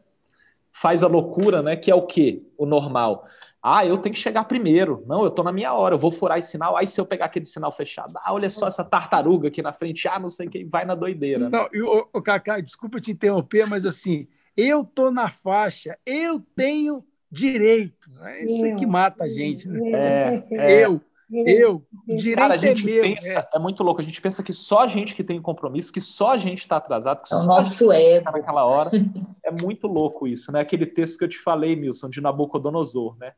faz 0.72 1.02
a 1.02 1.06
loucura, 1.06 1.62
né? 1.62 1.76
Que 1.76 1.90
é 1.90 1.94
o 1.94 2.02
quê? 2.06 2.42
O 2.56 2.66
normal. 2.66 3.26
Ah, 3.66 3.86
eu 3.86 3.96
tenho 3.96 4.14
que 4.14 4.20
chegar 4.20 4.44
primeiro. 4.44 5.02
Não, 5.06 5.24
eu 5.24 5.30
tô 5.30 5.42
na 5.42 5.50
minha 5.50 5.72
hora, 5.72 5.94
eu 5.94 5.98
vou 5.98 6.10
furar 6.10 6.38
esse 6.38 6.50
sinal. 6.50 6.76
Aí, 6.76 6.86
se 6.86 7.00
eu 7.00 7.06
pegar 7.06 7.24
aquele 7.24 7.46
sinal 7.46 7.72
fechado, 7.72 8.12
ah, 8.18 8.34
olha 8.34 8.50
só 8.50 8.66
essa 8.66 8.84
tartaruga 8.84 9.48
aqui 9.48 9.62
na 9.62 9.72
frente, 9.72 10.06
ah, 10.06 10.18
não 10.18 10.28
sei 10.28 10.48
quem, 10.48 10.68
vai 10.68 10.84
na 10.84 10.94
doideira. 10.94 11.48
né? 11.48 11.58
Não, 11.58 11.68
e 11.72 11.80
o, 11.80 12.06
o 12.12 12.20
Cacá, 12.20 12.60
desculpa 12.60 13.00
te 13.00 13.12
interromper, 13.12 13.66
mas 13.66 13.86
assim, 13.86 14.28
eu 14.54 14.84
tô 14.84 15.10
na 15.10 15.30
faixa, 15.30 15.96
eu 16.04 16.42
tenho 16.54 17.02
direito. 17.32 18.10
É 18.22 18.44
isso 18.44 18.64
aí 18.64 18.76
que 18.76 18.84
mata 18.84 19.24
a 19.24 19.28
gente, 19.30 19.66
né? 19.66 19.80
É, 19.92 20.44
é. 20.50 20.84
Eu, 20.84 21.00
eu, 21.32 21.82
o 22.06 22.16
direito 22.16 22.36
Cara, 22.36 22.54
a 22.54 22.56
gente 22.58 22.82
é 22.82 22.92
meu. 22.92 23.02
pensa, 23.02 23.48
é. 23.52 23.56
é. 23.56 23.58
muito 23.58 23.82
louco, 23.82 24.00
a 24.00 24.04
gente 24.04 24.20
pensa 24.20 24.42
que 24.42 24.52
só 24.52 24.80
a 24.80 24.86
gente 24.86 25.14
que 25.14 25.24
tem 25.24 25.40
compromisso, 25.40 25.90
que 25.90 26.02
só 26.02 26.32
a 26.32 26.36
gente 26.36 26.58
está 26.58 26.76
atrasado, 26.76 27.22
que 27.22 27.32
É 27.32 27.36
o 27.36 27.40
só 27.40 27.46
nosso 27.46 27.90
a 27.90 27.94
gente 27.94 28.06
ego. 28.16 28.24
tá 28.26 28.32
naquela 28.32 28.64
hora. 28.66 28.90
É 29.42 29.50
muito 29.50 29.86
louco 29.86 30.26
isso, 30.26 30.50
né? 30.50 30.60
Aquele 30.60 30.86
texto 30.86 31.18
que 31.18 31.24
eu 31.24 31.28
te 31.28 31.38
falei, 31.38 31.76
Milson, 31.76 32.08
de 32.08 32.18
Nabucodonosor, 32.20 33.14
né? 33.18 33.32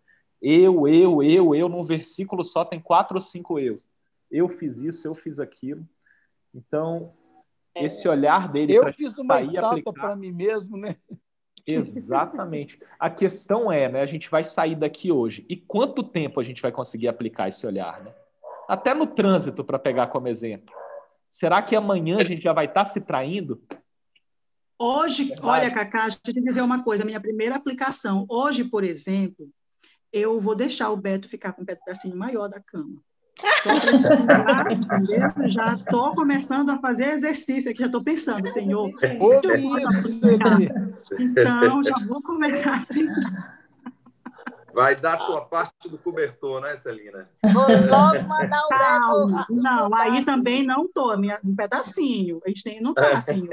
Eu, 0.49 0.87
eu, 0.87 1.25
eu, 1.25 1.55
eu, 1.57 1.69
num 1.69 1.83
versículo 1.83 2.45
só 2.45 2.65
tem 2.65 2.79
quatro 2.79 3.17
ou 3.17 3.21
cinco 3.21 3.59
eu. 3.59 3.81
Eu 4.31 4.49
fiz 4.49 4.79
isso, 4.79 5.09
eu 5.09 5.13
fiz 5.13 5.41
aquilo. 5.41 5.85
Então, 6.55 7.13
esse 7.75 8.09
olhar 8.09 8.47
dele 8.53 8.73
Eu 8.73 8.93
fiz 8.93 9.19
uma 9.19 9.41
estátua 9.41 9.71
aplicar- 9.71 9.93
para 9.93 10.15
mim 10.15 10.31
mesmo, 10.31 10.77
né? 10.77 10.95
Exatamente. 11.67 12.81
A 12.97 13.11
questão 13.11 13.73
é, 13.73 13.89
né? 13.89 14.01
A 14.01 14.07
gente 14.07 14.31
vai 14.31 14.45
sair 14.45 14.77
daqui 14.77 15.11
hoje. 15.11 15.45
E 15.49 15.57
quanto 15.57 16.05
tempo 16.05 16.39
a 16.39 16.45
gente 16.45 16.63
vai 16.63 16.71
conseguir 16.71 17.09
aplicar 17.09 17.49
esse 17.49 17.67
olhar, 17.67 18.01
né? 18.01 18.15
Até 18.69 18.95
no 18.95 19.09
trânsito, 19.09 19.65
para 19.65 19.81
pegar 19.81 20.07
como 20.07 20.29
exemplo. 20.29 20.73
Será 21.29 21.61
que 21.61 21.75
amanhã 21.75 22.19
a 22.19 22.25
gente 22.25 22.43
já 22.43 22.53
vai 22.53 22.67
estar 22.67 22.85
se 22.85 23.01
traindo? 23.01 23.61
Hoje, 24.79 25.25
Verdade. 25.25 25.49
olha, 25.49 25.71
Cacá, 25.73 26.03
deixa 26.03 26.21
eu 26.25 26.33
te 26.33 26.41
dizer 26.41 26.63
uma 26.63 26.85
coisa, 26.85 27.05
minha 27.05 27.21
primeira 27.21 27.57
aplicação. 27.57 28.27
Hoje, 28.29 28.63
por 28.63 28.85
exemplo, 28.85 29.51
eu 30.17 30.41
vou 30.41 30.55
deixar 30.55 30.91
o 30.91 30.97
Beto 30.97 31.29
ficar 31.29 31.53
com 31.53 31.63
um 31.63 31.67
pedacinho 31.67 32.17
maior 32.17 32.49
da 32.49 32.61
cama. 32.61 33.03
Só 33.63 33.71
entendeu? 34.71 35.51
Já 35.51 35.75
estou 35.75 36.15
começando 36.15 36.71
a 36.71 36.79
fazer 36.79 37.09
exercício 37.11 37.71
aqui, 37.71 37.81
já 37.81 37.87
estou 37.87 38.03
pensando, 38.03 38.49
Senhor, 38.49 38.89
o 39.21 39.41
que 39.41 39.47
eu 39.47 39.63
posso 39.63 39.89
aplicar? 39.89 40.59
Então, 41.19 41.83
já 41.83 41.97
vou 42.07 42.23
começar 42.23 42.77
a 42.77 42.87
treinar. 42.87 43.66
Vai 44.77 44.95
dar 44.95 45.19
sua 45.19 45.41
parte 45.41 45.89
do 45.89 45.97
cobertor, 45.97 46.61
né, 46.61 46.77
Celina? 46.77 47.31
Vou 47.51 47.63
logo 47.63 48.29
mandar 48.29 48.63
o 48.63 48.69
Calma. 48.69 49.47
Beto. 49.49 49.63
Não, 49.63 49.95
aí 49.95 50.23
também 50.23 50.63
não 50.63 50.87
tô, 50.87 51.17
minha, 51.17 51.41
um 51.43 51.57
pedacinho. 51.57 52.43
A 52.45 52.49
gente 52.51 52.63
tem, 52.63 52.79
não 52.79 52.93
tá 52.93 53.17
assim. 53.17 53.49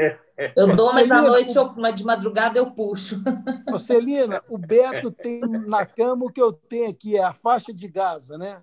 Eu 0.53 0.75
dou, 0.75 0.91
mas 0.91 1.09
à 1.09 1.21
noite, 1.21 1.55
eu, 1.55 1.71
mas 1.77 1.95
de 1.95 2.03
madrugada, 2.03 2.59
eu 2.59 2.71
puxo. 2.71 3.23
Ô, 3.71 3.79
Celina, 3.79 4.43
o 4.49 4.57
Beto 4.57 5.11
tem 5.11 5.39
na 5.39 5.85
cama 5.85 6.25
o 6.25 6.29
que 6.29 6.41
eu 6.41 6.51
tenho 6.51 6.89
aqui, 6.89 7.15
é 7.15 7.23
a 7.23 7.31
faixa 7.31 7.73
de 7.73 7.87
Gaza, 7.87 8.37
né? 8.37 8.61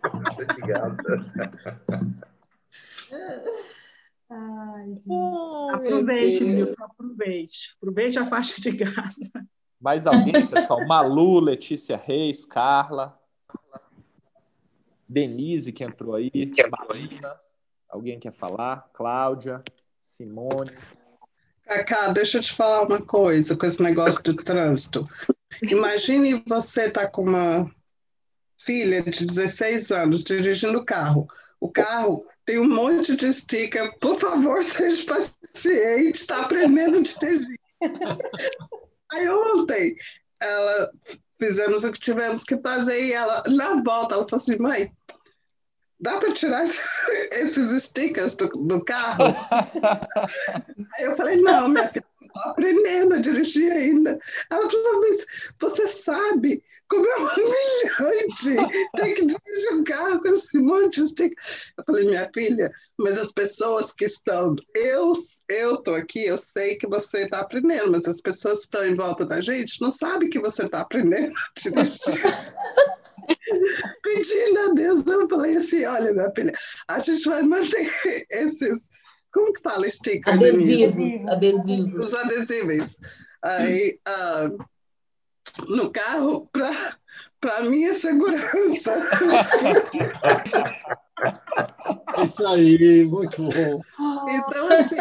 Faixa 0.00 0.46
de 0.54 0.60
Gaza. 0.62 1.02
Ai. 4.30 4.96
Aproveite, 5.74 6.44
Milton, 6.44 6.82
aproveite. 6.82 7.76
Aproveite 7.76 8.18
a 8.18 8.24
faixa 8.24 8.58
de 8.58 8.70
gás. 8.70 9.16
Mais 9.80 10.06
alguém, 10.06 10.46
pessoal? 10.46 10.84
Malu, 10.88 11.40
Letícia 11.40 11.96
Reis, 11.96 12.44
Carla, 12.44 13.18
Denise, 15.08 15.72
que 15.72 15.84
entrou 15.84 16.14
aí, 16.14 16.30
Marina, 16.88 17.36
alguém 17.88 18.18
quer 18.18 18.32
falar? 18.32 18.88
Cláudia, 18.92 19.62
Simone. 20.00 20.72
Cacá, 21.64 22.08
deixa 22.12 22.38
eu 22.38 22.42
te 22.42 22.52
falar 22.52 22.82
uma 22.82 23.00
coisa 23.00 23.56
com 23.56 23.66
esse 23.66 23.82
negócio 23.82 24.22
do 24.22 24.34
trânsito. 24.34 25.08
Imagine 25.70 26.42
você 26.46 26.90
tá 26.90 27.06
com 27.06 27.22
uma 27.22 27.70
filha 28.58 29.02
de 29.02 29.24
16 29.24 29.90
anos 29.90 30.24
dirigindo 30.24 30.78
o 30.78 30.84
carro. 30.84 31.26
O 31.60 31.70
carro 31.70 32.26
tem 32.44 32.58
um 32.58 32.68
monte 32.68 33.16
de 33.16 33.32
sticker. 33.32 33.98
Por 33.98 34.18
favor, 34.18 34.62
seja 34.64 35.06
paciente, 35.06 36.16
está 36.16 36.42
aprendendo 36.42 36.98
a 36.98 37.02
dirigir. 37.02 37.58
Aí 39.14 39.28
ontem, 39.28 39.94
ela 40.40 40.90
fizemos 41.38 41.84
o 41.84 41.92
que 41.92 42.00
tivemos 42.00 42.42
que 42.42 42.60
fazer 42.60 43.04
e 43.04 43.12
ela, 43.12 43.42
na 43.48 43.82
volta, 43.82 44.14
ela 44.14 44.26
falou 44.28 44.42
assim, 44.42 44.58
mãe, 44.58 44.92
dá 46.00 46.18
para 46.18 46.34
tirar 46.34 46.64
esses 47.32 47.82
stickers 47.84 48.34
do, 48.34 48.48
do 48.48 48.84
carro? 48.84 49.24
Aí 50.98 51.04
eu 51.04 51.16
falei, 51.16 51.36
não, 51.36 51.68
minha 51.68 51.88
filha, 51.88 52.04
aprendendo 52.36 53.14
a 53.14 53.18
dirigir 53.18 53.70
ainda. 53.72 54.18
Ela 54.50 54.68
falou, 54.68 55.00
mas 55.00 55.54
você 55.60 55.86
sabe 55.86 56.62
como 56.88 57.06
é 57.06 57.16
humilhante 58.04 58.90
ter 58.96 59.14
que 59.14 59.26
dirigir 59.26 59.72
um 59.72 59.84
carro 59.84 60.20
com 60.20 60.28
esse 60.28 60.58
monte 60.58 61.00
de 61.00 61.08
sticker. 61.08 61.38
Eu 61.78 61.84
falei, 61.84 62.04
minha 62.06 62.30
filha, 62.34 62.72
mas 62.98 63.18
as 63.18 63.32
pessoas 63.32 63.92
que 63.92 64.04
estão, 64.04 64.56
eu 64.74 65.12
estou 65.12 65.94
aqui, 65.94 66.26
eu 66.26 66.38
sei 66.38 66.76
que 66.76 66.86
você 66.86 67.24
está 67.24 67.40
aprendendo, 67.40 67.92
mas 67.92 68.06
as 68.06 68.20
pessoas 68.20 68.60
que 68.60 68.64
estão 68.64 68.86
em 68.86 68.94
volta 68.94 69.24
da 69.24 69.40
gente 69.40 69.80
não 69.80 69.90
sabem 69.90 70.28
que 70.28 70.40
você 70.40 70.64
está 70.64 70.80
aprendendo 70.80 71.34
a 71.34 71.60
dirigir. 71.60 71.98
Pedindo 74.02 74.58
a 74.58 74.74
Deus, 74.74 75.06
eu 75.06 75.28
falei 75.28 75.56
assim, 75.56 75.84
olha, 75.84 76.12
minha 76.12 76.30
filha, 76.34 76.52
a 76.88 76.98
gente 76.98 77.24
vai 77.24 77.42
manter 77.42 77.90
esses, 78.30 78.90
como 79.34 79.52
que 79.52 79.60
fala 79.60 79.90
sticker? 79.90 80.38
Denise? 80.38 80.84
Adesivos, 80.84 81.28
adesivos. 81.28 82.06
Os 82.06 82.14
adesíveis. 82.14 82.96
Aí, 83.42 83.98
ah, 84.06 84.48
no 85.68 85.90
carro, 85.90 86.48
para 87.40 87.62
minha 87.62 87.92
segurança. 87.94 88.96
Isso 92.22 92.46
aí, 92.46 93.04
muito 93.04 93.42
bom. 93.42 93.80
Então, 94.28 94.68
assim, 94.68 94.96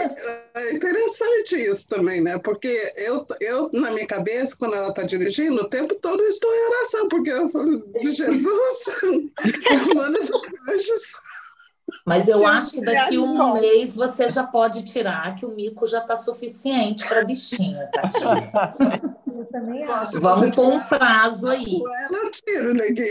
é 0.55 0.73
interessante 0.73 1.55
isso 1.55 1.87
também, 1.87 2.21
né? 2.21 2.37
Porque 2.39 2.93
eu, 2.97 3.25
eu, 3.39 3.69
na 3.71 3.91
minha 3.91 4.07
cabeça, 4.07 4.55
quando 4.57 4.75
ela 4.75 4.89
está 4.89 5.03
dirigindo, 5.03 5.61
o 5.61 5.69
tempo 5.69 5.95
todo 5.95 6.21
eu 6.21 6.29
estou 6.29 6.53
em 6.53 6.67
oração, 6.67 7.07
porque 7.07 7.31
eu 7.31 7.49
falo, 7.49 7.83
Jesus, 8.03 8.85
manda 9.95 10.17
esses 10.17 10.35
anjos. 10.69 11.01
Mas 12.05 12.27
eu 12.27 12.37
Jesus, 12.37 12.55
acho 12.55 12.71
que 12.71 12.81
daqui 12.85 13.17
um 13.17 13.53
mês 13.53 13.95
você 13.95 14.29
já 14.29 14.43
pode 14.43 14.83
tirar, 14.83 15.35
que 15.35 15.45
o 15.45 15.49
mico 15.49 15.85
já 15.85 15.99
está 15.99 16.15
suficiente 16.15 17.07
para 17.07 17.23
bichinha, 17.23 17.89
Tati. 17.91 18.19
Eu 19.33 19.45
também 19.45 19.83
acho. 19.83 20.19
Vamos 20.19 20.39
você 20.47 20.51
pôr 20.51 20.73
um 20.73 20.79
prazo 20.83 21.49
aí. 21.49 21.79
com 21.79 21.95
ela, 21.95 22.17
eu 22.17 22.31
tiro, 22.31 22.73
neguinho. 22.73 23.07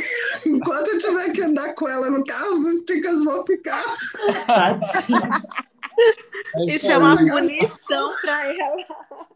Enquanto 0.46 0.88
eu 0.88 0.98
tiver 0.98 1.30
que 1.32 1.42
andar 1.42 1.74
com 1.74 1.86
ela 1.86 2.10
no 2.10 2.24
carro, 2.24 2.54
os 2.54 2.78
stickers 2.78 3.22
vão 3.22 3.44
ficar. 3.44 3.84
Tadinha. 4.46 5.30
Isso 6.68 6.90
é 6.90 6.98
uma 6.98 7.16
punição 7.16 8.14
para 8.20 8.46
ela. 8.46 8.76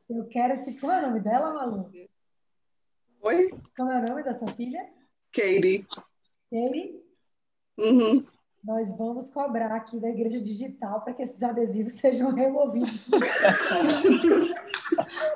Eu 0.08 0.24
quero 0.28 0.60
te. 0.62 0.72
Qual 0.80 0.92
é 0.92 0.98
o 0.98 1.06
nome 1.08 1.20
dela, 1.20 1.52
Malu? 1.52 1.90
Oi? 3.22 3.50
Qual 3.76 3.90
é 3.90 3.98
o 3.98 4.08
nome 4.08 4.22
da 4.22 4.34
sua 4.38 4.48
filha? 4.48 4.80
Katie. 5.32 5.86
Katie? 6.50 7.00
Uhum. 7.78 8.24
Nós 8.62 8.94
vamos 8.98 9.30
cobrar 9.30 9.72
aqui 9.74 9.98
da 9.98 10.10
Igreja 10.10 10.38
Digital 10.38 11.00
para 11.00 11.14
que 11.14 11.22
esses 11.22 11.42
adesivos 11.42 11.94
sejam 12.00 12.34
removidos. 12.34 13.00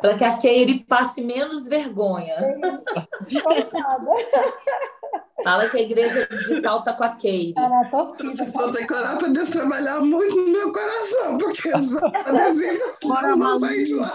Para 0.01 0.17
que 0.17 0.25
a 0.25 0.37
Keire 0.37 0.85
passe 0.85 1.23
menos 1.23 1.67
vergonha. 1.67 2.37
Coitada. 3.43 4.11
Fala 5.43 5.69
que 5.69 5.77
a 5.77 5.83
igreja 5.83 6.27
digital 6.27 6.79
está 6.79 6.95
com 6.95 7.05
a 7.05 7.17
Keire. 7.17 7.53
Tá 7.53 7.85
torcida. 7.91 8.33
Vocês 8.33 8.53
vão 8.53 8.73
ter 8.73 8.87
que 8.87 8.95
orar 8.95 9.19
para 9.19 9.29
Deus 9.29 9.51
trabalhar 9.51 10.01
muito 10.01 10.37
no 10.37 10.49
meu 10.49 10.73
coração, 10.73 11.39
porque 11.39 11.69
os 11.69 11.97
adesivos 12.03 12.99
não 13.05 13.39
vão 13.39 13.59
sair 13.59 13.85
de 13.85 13.95
lá. 13.95 14.15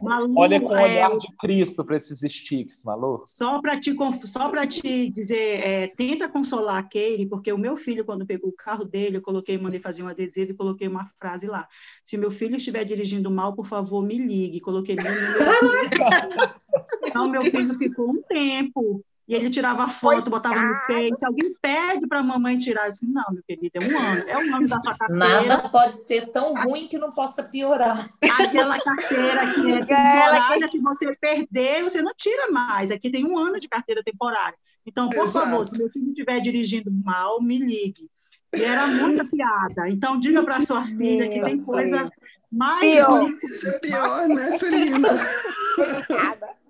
Malu, 0.00 0.34
Olha 0.38 0.60
com 0.60 0.68
o 0.68 0.76
é, 0.76 0.84
olhar 0.84 1.18
de 1.18 1.26
Cristo 1.38 1.84
para 1.84 1.96
esses 1.96 2.18
sticks, 2.20 2.82
Malu. 2.82 3.18
Só 3.26 3.60
para 3.60 3.78
te, 3.78 3.94
só 4.24 4.48
para 4.48 4.66
te 4.66 5.10
dizer, 5.10 5.66
é, 5.66 5.86
tenta 5.88 6.28
consolar 6.28 6.78
a 6.78 6.82
Keire, 6.82 7.26
porque 7.26 7.52
o 7.52 7.58
meu 7.58 7.76
filho, 7.76 8.04
quando 8.04 8.26
pegou 8.26 8.50
o 8.50 8.56
carro 8.56 8.84
dele, 8.84 9.18
eu 9.18 9.22
coloquei, 9.22 9.58
mandei 9.58 9.80
fazer 9.80 10.02
um 10.02 10.08
adesivo 10.08 10.52
e 10.52 10.56
coloquei 10.56 10.88
uma 10.88 11.06
frase 11.18 11.46
lá. 11.46 11.68
Se 12.04 12.16
meu 12.16 12.30
filho 12.30 12.56
estiver 12.56 12.84
dirigindo 12.84 13.30
mal, 13.30 13.54
por 13.54 13.66
favor, 13.66 14.02
me 14.02 14.16
ligue. 14.16 14.60
Coloquei 14.60 14.96
meu 14.96 15.04
número. 15.04 15.36
Então, 17.06 17.30
meu 17.30 17.40
filho 17.40 17.72
ficou 17.72 18.10
um 18.10 18.22
tempo 18.22 19.02
E 19.28 19.34
ele 19.34 19.50
tirava 19.50 19.88
foto, 19.88 20.30
botava 20.30 20.62
no 20.62 20.76
Face. 20.86 21.24
Alguém 21.24 21.52
pede 21.60 22.06
para 22.06 22.20
a 22.20 22.22
mamãe 22.22 22.56
tirar. 22.56 22.84
Eu 22.84 22.90
disse, 22.90 23.06
não, 23.06 23.24
meu 23.32 23.42
querido, 23.42 23.72
é 23.74 23.84
um 23.84 23.98
ano. 23.98 24.24
É 24.28 24.38
o 24.38 24.50
nome 24.50 24.68
da 24.68 24.80
sua 24.80 24.96
carteira. 24.96 25.42
Nada 25.42 25.68
pode 25.68 25.96
ser 25.96 26.30
tão 26.30 26.54
ruim 26.54 26.86
que 26.86 26.96
não 26.96 27.10
possa 27.10 27.42
piorar. 27.42 28.08
Aquela 28.22 28.78
carteira 28.78 29.52
que 29.52 29.72
é 29.72 29.78
temporária, 29.84 30.68
se 30.68 30.78
você 30.78 31.12
perder, 31.20 31.82
você 31.82 32.00
não 32.00 32.12
tira 32.16 32.52
mais. 32.52 32.92
Aqui 32.92 33.10
tem 33.10 33.26
um 33.26 33.36
ano 33.36 33.58
de 33.58 33.68
carteira 33.68 34.00
temporária. 34.04 34.56
Então, 34.86 35.10
por 35.10 35.24
Exato. 35.24 35.46
favor, 35.46 35.64
se 35.64 35.76
meu 35.76 35.90
filho 35.90 36.08
estiver 36.10 36.40
dirigindo 36.40 36.92
mal, 36.92 37.42
me 37.42 37.58
ligue. 37.58 38.08
E 38.54 38.62
era 38.62 38.86
muita 38.86 39.24
piada. 39.24 39.88
Então, 39.88 40.20
diga 40.20 40.40
para 40.44 40.60
sua 40.60 40.84
filha 40.84 41.28
que 41.28 41.42
tem 41.42 41.58
coisa 41.58 42.08
mais 42.50 42.94
Pior. 42.94 43.22
ruim. 43.22 43.38
Isso 43.42 43.68
é 43.68 43.78
pior, 43.80 44.28
né, 44.28 44.56
Celina? 44.56 45.08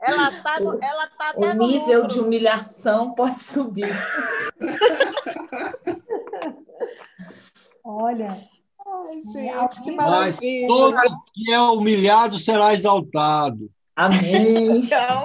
Ela 0.00 0.30
tá, 0.42 0.60
no- 0.60 0.78
ela 0.82 1.06
tá 1.08 1.30
até 1.30 1.50
O 1.50 1.54
nível 1.54 2.02
lucro. 2.02 2.08
de 2.14 2.20
humilhação 2.20 3.12
pode 3.14 3.40
subir. 3.40 3.88
Olha, 7.84 8.28
Ai, 8.88 9.22
gente, 9.32 9.82
que 9.82 9.90
Mas 9.92 10.38
todo 10.66 10.96
que 11.34 11.52
é 11.52 11.60
humilhado 11.60 12.38
será 12.38 12.72
exaltado. 12.74 13.70
Amém. 13.96 14.78
Então, 14.78 15.24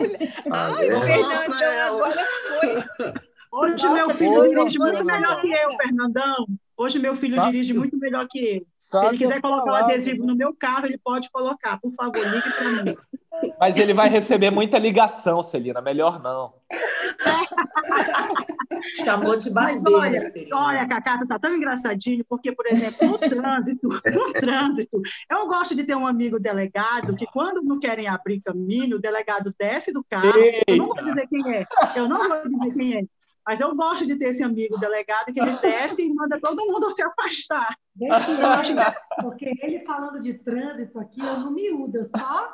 ai, 0.51 0.91
o. 0.91 1.01
Fernandão 1.01 1.87
agora 1.87 2.27
foi. 2.47 3.13
Hoje 3.53 3.83
Nossa, 3.83 3.95
meu 3.95 4.09
filho 4.11 4.33
foi, 4.33 4.55
muito 4.55 5.05
melhor 5.05 5.41
que 5.41 5.51
eu, 5.51 5.71
Fernandão. 5.75 6.47
Hoje 6.81 6.97
meu 6.97 7.15
filho 7.15 7.35
Sabe 7.35 7.51
dirige 7.51 7.73
que- 7.73 7.79
muito 7.79 7.95
melhor 7.97 8.25
que 8.27 8.39
eu. 8.57 8.65
Se 8.77 9.05
ele 9.05 9.17
quiser 9.17 9.39
colocar 9.39 9.61
o 9.61 9.65
palavras, 9.65 9.89
adesivo 9.91 10.25
no 10.25 10.35
meu 10.35 10.53
carro, 10.53 10.87
ele 10.87 10.97
pode 10.97 11.29
colocar. 11.29 11.79
Por 11.79 11.93
favor, 11.93 12.17
ligue 12.17 12.51
para 12.51 12.83
mim. 12.83 12.97
Mas 13.59 13.77
ele 13.77 13.93
vai 13.93 14.09
receber 14.09 14.49
muita 14.49 14.77
ligação, 14.79 15.43
Celina. 15.43 15.79
Melhor 15.81 16.21
não. 16.21 16.53
Chamou 19.03 19.35
de 19.37 19.49
Mas 19.51 19.81
barbeira, 19.83 20.17
olha, 20.17 20.31
Celina. 20.31 20.57
olha, 20.57 20.87
Cacá, 20.87 21.19
tá 21.27 21.39
tão 21.39 21.55
engraçadinho, 21.55 22.25
porque, 22.27 22.51
por 22.51 22.65
exemplo, 22.67 23.07
no 23.07 23.17
trânsito, 23.17 23.87
no 23.87 24.33
trânsito, 24.33 25.01
eu 25.29 25.47
gosto 25.47 25.75
de 25.75 25.83
ter 25.83 25.95
um 25.95 26.07
amigo 26.07 26.39
delegado 26.39 27.15
que, 27.15 27.25
quando 27.27 27.61
não 27.61 27.79
querem 27.79 28.07
abrir 28.07 28.41
caminho, 28.41 28.97
o 28.97 29.01
delegado 29.01 29.53
desce 29.57 29.91
do 29.93 30.03
carro. 30.03 30.31
Eu 30.67 30.77
não 30.77 30.87
vou 30.87 30.97
Eita. 30.97 31.09
dizer 31.09 31.27
quem 31.27 31.55
é, 31.55 31.65
eu 31.95 32.09
não 32.09 32.27
vou 32.27 32.49
dizer 32.49 32.73
quem 32.77 32.97
é. 32.97 33.03
Mas 33.45 33.59
eu 33.59 33.75
gosto 33.75 34.05
de 34.05 34.17
ter 34.17 34.29
esse 34.29 34.43
amigo 34.43 34.77
delegado 34.77 35.33
que 35.33 35.39
ele 35.39 35.57
desce 35.57 36.05
e 36.05 36.13
manda 36.13 36.39
todo 36.39 36.65
mundo 36.71 36.91
se 36.91 37.01
afastar. 37.03 37.75
deixa 37.95 38.31
Eu 38.31 38.47
acho 38.47 38.71
ele, 38.73 38.95
porque 39.21 39.51
ele 39.61 39.85
falando 39.85 40.19
de 40.19 40.35
trânsito 40.35 40.99
aqui, 40.99 41.19
eu 41.19 41.39
não 41.39 41.51
miúdo, 41.51 41.97
eu 41.97 42.05
só. 42.05 42.53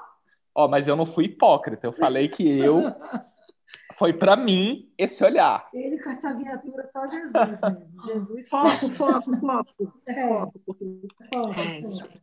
Ó, 0.55 0.67
mas 0.67 0.87
eu 0.87 0.95
não 0.95 1.05
fui 1.05 1.25
hipócrita. 1.25 1.85
Eu 1.85 1.93
falei 1.93 2.27
que 2.27 2.47
eu 2.59 2.81
foi 3.95 4.13
para 4.13 4.35
mim 4.35 4.91
esse 4.97 5.23
olhar. 5.23 5.67
Ele 5.73 6.01
com 6.01 6.09
essa 6.09 6.33
viatura, 6.33 6.85
só 6.85 7.07
Jesus 7.07 7.33
mesmo. 7.33 8.05
Jesus 8.05 8.49
Foco, 8.49 8.89
foco, 8.89 9.37
foco. 9.39 10.01
É, 10.05 10.27
foco 10.27 10.61
foco, 11.33 11.53
foco. 11.53 12.17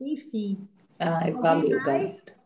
Enfim. 0.00 0.68
Ai, 0.98 1.28
Alguém 1.28 1.42
valeu, 1.42 1.70
mais? 1.70 1.84
galera. 1.84 2.39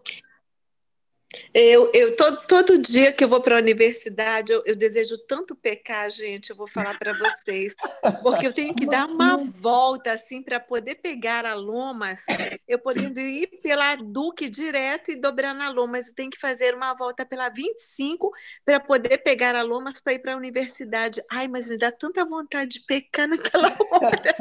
Eu, 1.52 1.90
eu 1.94 2.16
todo, 2.16 2.46
todo 2.46 2.78
dia 2.78 3.12
que 3.12 3.24
eu 3.24 3.28
vou 3.28 3.40
para 3.40 3.56
a 3.56 3.58
universidade, 3.60 4.52
eu, 4.52 4.62
eu 4.66 4.76
desejo 4.76 5.16
tanto 5.26 5.54
pecar, 5.56 6.10
gente, 6.10 6.50
eu 6.50 6.56
vou 6.56 6.66
falar 6.66 6.94
para 6.94 7.12
vocês. 7.12 7.74
Porque 8.20 8.46
eu 8.46 8.52
tenho 8.52 8.74
que 8.74 8.86
Como 8.86 8.90
dar 8.90 9.06
uma 9.06 9.34
assim? 9.36 9.50
volta 9.60 10.12
assim 10.12 10.42
para 10.42 10.60
poder 10.60 10.96
pegar 10.96 11.44
a 11.46 11.54
Lomas, 11.54 12.30
eu 12.66 12.78
podendo 12.78 13.20
ir 13.20 13.48
pela 13.62 13.96
Duque 13.96 14.48
direto 14.48 15.10
e 15.10 15.16
dobrar 15.16 15.54
na 15.54 15.68
Lomas, 15.70 16.08
eu 16.08 16.14
tenho 16.14 16.30
que 16.30 16.38
fazer 16.38 16.74
uma 16.74 16.94
volta 16.94 17.24
pela 17.26 17.48
25 17.48 18.30
para 18.64 18.80
poder 18.80 19.18
pegar 19.18 19.54
a 19.54 19.62
Lomas 19.62 20.00
para 20.00 20.14
ir 20.14 20.18
para 20.20 20.34
a 20.34 20.36
universidade. 20.36 21.20
Ai, 21.30 21.48
mas 21.48 21.68
me 21.68 21.76
dá 21.76 21.90
tanta 21.92 22.24
vontade 22.24 22.78
de 22.78 22.86
pecar 22.86 23.28
naquela 23.28 23.68
hora. 23.90 24.36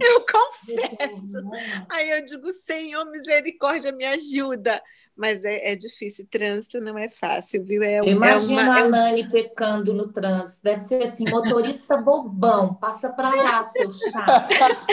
Eu 0.00 0.24
confesso. 0.26 1.44
Aí 1.90 2.10
eu 2.10 2.24
digo, 2.24 2.50
Senhor, 2.52 3.04
misericórdia, 3.10 3.92
me 3.92 4.04
ajuda. 4.06 4.82
Mas 5.16 5.44
é, 5.44 5.72
é 5.72 5.76
difícil, 5.76 6.26
trânsito 6.30 6.80
não 6.80 6.96
é 6.96 7.08
fácil, 7.08 7.62
viu? 7.64 7.82
É, 7.82 8.00
um- 8.00 8.06
Eu 8.06 8.12
imagino 8.12 8.60
é 8.60 8.64
uma, 8.64 8.78
é 8.78 8.82
a 8.82 8.86
um- 8.86 8.90
Nani 8.90 9.28
pecando 9.28 9.92
no 9.92 10.08
trânsito. 10.08 10.62
Deve 10.62 10.80
ser 10.80 11.02
assim, 11.02 11.28
motorista 11.28 11.96
bobão, 11.96 12.74
passa 12.74 13.10
pra 13.10 13.28
lá, 13.34 13.62
seu 13.64 13.90
chato. 13.90 14.48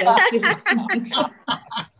Assim. 0.07 0.41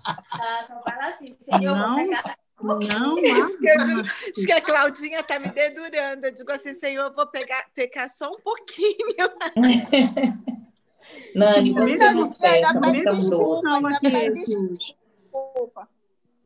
Ah, 0.06 0.58
só 0.68 0.82
fala 0.82 1.08
assim, 1.08 1.36
senhor, 1.42 1.76
Não. 1.76 1.96
vou 1.96 2.06
pegar 2.08 2.38
Não 2.60 3.16
Diz 3.16 3.56
que, 3.56 3.68
eu 3.70 3.80
digo, 3.80 4.02
diz 4.34 4.46
que 4.46 4.52
a 4.52 4.62
Claudinha 4.62 5.20
está 5.20 5.40
me 5.40 5.50
dedurando. 5.50 6.26
Eu 6.26 6.34
digo 6.34 6.52
assim, 6.52 6.74
Senhor, 6.74 7.06
eu 7.08 7.14
vou 7.14 7.28
pegar, 7.28 7.68
pecar 7.76 8.10
só 8.10 8.32
um 8.32 8.40
pouquinho. 8.40 8.96
Nani, 11.36 11.72
você 11.72 12.12
não 12.12 12.32
peca, 12.34 12.70
ainda 12.70 12.80
você 12.92 13.08
é 13.08 13.12
um 13.12 13.30
doce. 13.30 13.64
Não. 13.64 13.80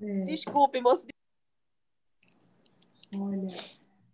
É, 0.02 0.26
Desculpe, 0.26 0.82
moço. 0.82 1.06
Olha, 3.13 3.58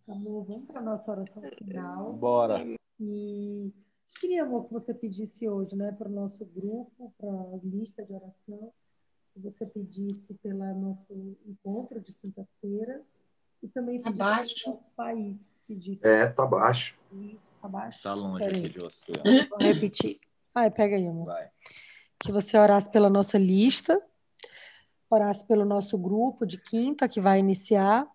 amor, 0.07 0.43
vamos 0.45 0.65
para 0.67 0.79
a 0.79 0.83
nossa 0.83 1.11
oração 1.11 1.41
final. 1.57 2.13
Bora. 2.13 2.65
E 2.99 3.71
queria, 4.19 4.43
amor, 4.43 4.65
que 4.65 4.73
você 4.73 4.93
pedisse 4.93 5.47
hoje, 5.47 5.75
né, 5.75 5.91
para 5.91 6.07
o 6.07 6.11
nosso 6.11 6.43
grupo, 6.45 7.13
para 7.17 7.29
a 7.29 7.59
lista 7.63 8.03
de 8.03 8.13
oração, 8.13 8.71
que 9.33 9.39
você 9.39 9.65
pedisse 9.65 10.33
pelo 10.35 10.73
nosso 10.75 11.13
encontro 11.45 11.99
de 12.01 12.13
quinta-feira 12.13 13.01
e 13.61 13.67
também 13.67 14.01
pedisse 14.01 14.21
Abaixo. 14.21 14.55
para 14.63 14.71
o 14.71 14.75
nosso 14.75 14.91
país. 14.93 15.59
Pedisse 15.67 16.07
É, 16.07 16.27
tá 16.27 16.45
baixo. 16.45 16.97
abaixo. 17.61 18.01
Tá 18.03 18.13
longe 18.13 18.45
aqui 18.45 18.69
de 18.69 18.79
você. 18.79 19.11
Vou 19.49 19.59
repetir. 19.59 20.19
Ai, 20.55 20.71
pega 20.71 20.95
aí, 20.95 21.05
amor. 21.07 21.25
Vai. 21.25 21.49
que 22.19 22.31
você 22.31 22.57
orasse 22.57 22.89
pela 22.89 23.09
nossa 23.11 23.37
lista, 23.37 24.01
orasse 25.07 25.45
pelo 25.45 25.63
nosso 25.65 25.97
grupo 25.99 26.47
de 26.47 26.57
quinta 26.57 27.07
que 27.07 27.21
vai 27.21 27.37
iniciar 27.39 28.07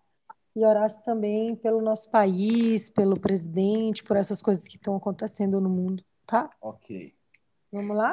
e 0.55 0.65
orasse 0.65 1.03
também 1.03 1.55
pelo 1.55 1.81
nosso 1.81 2.09
país, 2.11 2.89
pelo 2.89 3.19
presidente, 3.19 4.03
por 4.03 4.17
essas 4.17 4.41
coisas 4.41 4.67
que 4.67 4.75
estão 4.75 4.95
acontecendo 4.95 5.59
no 5.59 5.69
mundo, 5.69 6.03
tá? 6.25 6.49
Ok. 6.61 7.15
Vamos 7.71 7.95
lá? 7.97 8.11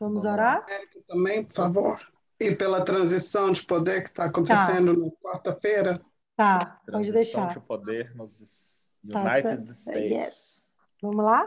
Vamos 0.00 0.22
Vamos 0.22 0.24
orar? 0.24 0.64
Érica 0.68 1.00
também, 1.06 1.44
por 1.44 1.54
favor. 1.54 2.12
E 2.40 2.54
pela 2.54 2.84
transição 2.84 3.52
de 3.52 3.62
poder 3.64 4.02
que 4.04 4.10
está 4.10 4.24
acontecendo 4.26 4.96
na 4.96 5.10
quarta-feira. 5.22 6.00
Tá, 6.36 6.80
pode 6.88 7.10
Transição 7.10 7.14
deixar. 7.14 7.48
de 7.48 7.60
poder 7.66 8.14
nos 8.14 8.92
Tá 9.10 9.20
United 9.22 9.64
certo. 9.64 9.70
States. 9.72 10.10
Yes. 10.12 10.66
Vamos 11.02 11.24
lá? 11.24 11.46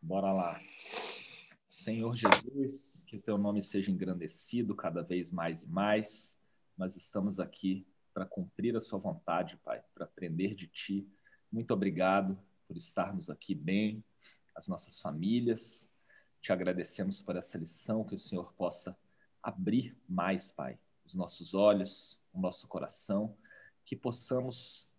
Bora 0.00 0.32
lá. 0.32 0.60
Senhor 1.68 2.14
Jesus, 2.14 3.04
que 3.06 3.18
teu 3.18 3.36
nome 3.38 3.62
seja 3.62 3.90
engrandecido 3.90 4.74
cada 4.74 5.02
vez 5.02 5.32
mais 5.32 5.62
e 5.62 5.68
mais. 5.68 6.40
Nós 6.76 6.96
estamos 6.96 7.40
aqui 7.40 7.86
para 8.12 8.26
cumprir 8.26 8.76
a 8.76 8.80
sua 8.80 8.98
vontade, 8.98 9.56
Pai, 9.58 9.82
para 9.94 10.04
aprender 10.04 10.54
de 10.54 10.66
ti. 10.66 11.08
Muito 11.50 11.72
obrigado 11.72 12.38
por 12.66 12.76
estarmos 12.76 13.30
aqui 13.30 13.54
bem, 13.54 14.04
as 14.54 14.68
nossas 14.68 15.00
famílias. 15.00 15.90
Te 16.40 16.52
agradecemos 16.52 17.22
por 17.22 17.36
essa 17.36 17.58
lição, 17.58 18.04
que 18.04 18.14
o 18.14 18.18
Senhor 18.18 18.52
possa 18.54 18.96
abrir 19.42 19.96
mais, 20.08 20.50
Pai, 20.50 20.78
os 21.04 21.14
nossos 21.14 21.54
olhos, 21.54 22.20
o 22.32 22.40
nosso 22.40 22.68
coração, 22.68 23.36
que 23.84 23.96
possamos, 23.96 24.92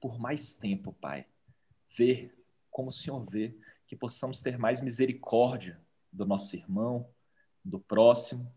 por 0.00 0.18
mais 0.18 0.56
tempo, 0.56 0.92
Pai, 0.92 1.26
ver 1.96 2.30
como 2.70 2.88
o 2.88 2.92
Senhor 2.92 3.24
vê, 3.30 3.56
que 3.86 3.96
possamos 3.96 4.40
ter 4.40 4.58
mais 4.58 4.82
misericórdia 4.82 5.80
do 6.12 6.26
nosso 6.26 6.56
irmão, 6.56 7.08
do 7.64 7.80
próximo, 7.80 8.52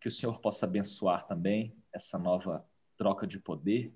que 0.00 0.08
o 0.08 0.10
Senhor 0.10 0.40
possa 0.40 0.66
abençoar 0.66 1.26
também 1.26 1.76
essa 1.92 2.18
nova 2.18 2.68
troca 3.02 3.26
de 3.26 3.40
poder 3.40 3.92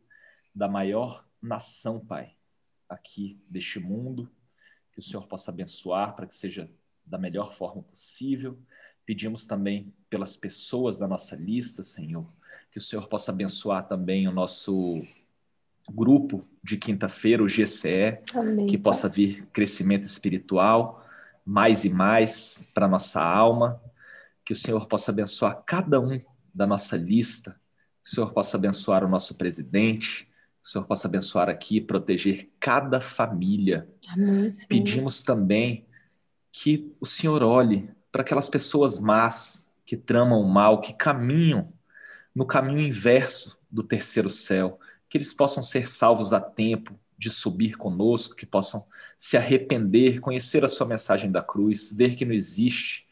da 0.53 0.66
maior 0.66 1.25
nação, 1.40 2.01
Pai, 2.05 2.33
aqui 2.88 3.40
deste 3.49 3.79
mundo, 3.79 4.29
que 4.92 4.99
o 4.99 5.03
Senhor 5.03 5.25
possa 5.29 5.53
abençoar 5.53 6.16
para 6.16 6.27
que 6.27 6.35
seja 6.35 6.69
da 7.05 7.16
melhor 7.16 7.55
forma 7.55 7.85
possível. 7.85 8.59
Pedimos 9.05 9.47
também 9.47 9.95
pelas 10.11 10.35
pessoas 10.35 10.99
da 10.99 11.07
nossa 11.07 11.37
lista, 11.37 11.85
Senhor, 11.85 12.29
que 12.73 12.79
o 12.79 12.81
Senhor 12.81 13.07
possa 13.07 13.31
abençoar 13.31 13.87
também 13.87 14.27
o 14.27 14.33
nosso 14.33 15.01
grupo 15.88 16.45
de 16.61 16.77
quinta-feira, 16.77 17.45
o 17.45 17.47
GCE, 17.47 18.19
Amém. 18.35 18.66
que 18.66 18.77
possa 18.77 19.09
vir 19.09 19.47
crescimento 19.53 20.03
espiritual 20.03 21.07
mais 21.45 21.85
e 21.85 21.90
mais 21.90 22.69
para 22.75 22.88
nossa 22.88 23.23
alma, 23.23 23.81
que 24.45 24.53
o 24.53 24.57
Senhor 24.57 24.88
possa 24.88 25.12
abençoar 25.12 25.62
cada 25.64 26.01
um 26.01 26.21
da 26.53 26.66
nossa 26.66 26.97
lista, 26.97 27.55
o 28.07 28.09
Senhor 28.09 28.33
possa 28.33 28.57
abençoar 28.57 29.05
o 29.05 29.09
nosso 29.09 29.35
presidente, 29.35 30.29
o 30.62 30.69
Senhor 30.69 30.85
possa 30.85 31.09
abençoar 31.09 31.49
aqui 31.49 31.79
e 31.79 31.81
proteger 31.81 32.53
cada 32.61 33.01
família. 33.01 33.88
Amém. 34.09 34.53
Pedimos 34.69 35.25
também 35.25 35.85
que 36.53 36.95
o 37.01 37.07
Senhor 37.07 37.42
olhe 37.42 37.90
para 38.12 38.23
aquelas 38.23 38.49
pessoas 38.49 39.01
más 39.01 39.73
que 39.85 39.97
tramam 39.97 40.40
o 40.40 40.49
mal, 40.49 40.81
que 40.81 40.92
caminham 40.92 41.73
no 42.35 42.47
caminho 42.47 42.79
inverso 42.79 43.59
do 43.69 43.83
terceiro 43.83 44.31
céu, 44.31 44.79
que 45.09 45.19
eles 45.19 45.33
possam 45.33 45.62
ser 45.62 45.88
salvos 45.88 46.33
a 46.33 46.40
tempo, 46.40 46.97
de 47.19 47.31
subir 47.31 47.77
conosco, 47.77 48.37
que 48.37 48.47
possam 48.47 48.87
se 49.19 49.37
arrepender, 49.37 50.21
conhecer 50.21 50.64
a 50.64 50.69
sua 50.69 50.87
mensagem 50.87 51.33
da 51.33 51.42
cruz, 51.42 51.90
ver 51.90 52.14
que 52.14 52.25
não 52.25 52.35
existe 52.35 53.07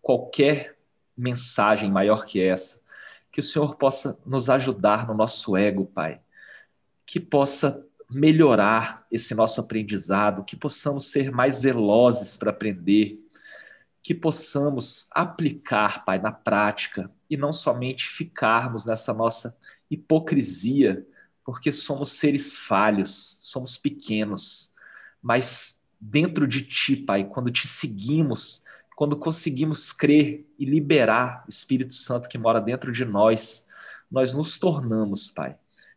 qualquer 0.00 0.76
mensagem 1.16 1.90
maior 1.90 2.24
que 2.24 2.40
essa. 2.40 2.85
Que 3.36 3.40
o 3.40 3.44
Senhor 3.44 3.76
possa 3.76 4.18
nos 4.24 4.48
ajudar 4.48 5.06
no 5.06 5.12
nosso 5.12 5.58
ego, 5.58 5.84
Pai. 5.84 6.22
Que 7.04 7.20
possa 7.20 7.86
melhorar 8.10 9.04
esse 9.12 9.34
nosso 9.34 9.60
aprendizado, 9.60 10.42
que 10.42 10.56
possamos 10.56 11.10
ser 11.10 11.30
mais 11.30 11.60
velozes 11.60 12.34
para 12.34 12.50
aprender, 12.50 13.22
que 14.02 14.14
possamos 14.14 15.06
aplicar, 15.10 16.02
Pai, 16.06 16.18
na 16.18 16.32
prática 16.32 17.10
e 17.28 17.36
não 17.36 17.52
somente 17.52 18.08
ficarmos 18.08 18.86
nessa 18.86 19.12
nossa 19.12 19.54
hipocrisia, 19.90 21.06
porque 21.44 21.70
somos 21.70 22.12
seres 22.12 22.56
falhos, 22.56 23.36
somos 23.42 23.76
pequenos, 23.76 24.72
mas 25.20 25.90
dentro 26.00 26.48
de 26.48 26.62
Ti, 26.62 26.96
Pai, 26.96 27.24
quando 27.28 27.50
te 27.50 27.68
seguimos, 27.68 28.64
quando 28.96 29.14
conseguimos 29.14 29.92
crer 29.92 30.50
e 30.58 30.64
liberar 30.64 31.44
o 31.46 31.50
Espírito 31.50 31.92
Santo 31.92 32.30
que 32.30 32.38
mora 32.38 32.60
dentro 32.62 32.90
de 32.90 33.04
nós, 33.04 33.68
nós 34.10 34.32
nos 34.32 34.58
tornamos, 34.58 35.30
Pai, 35.30 35.54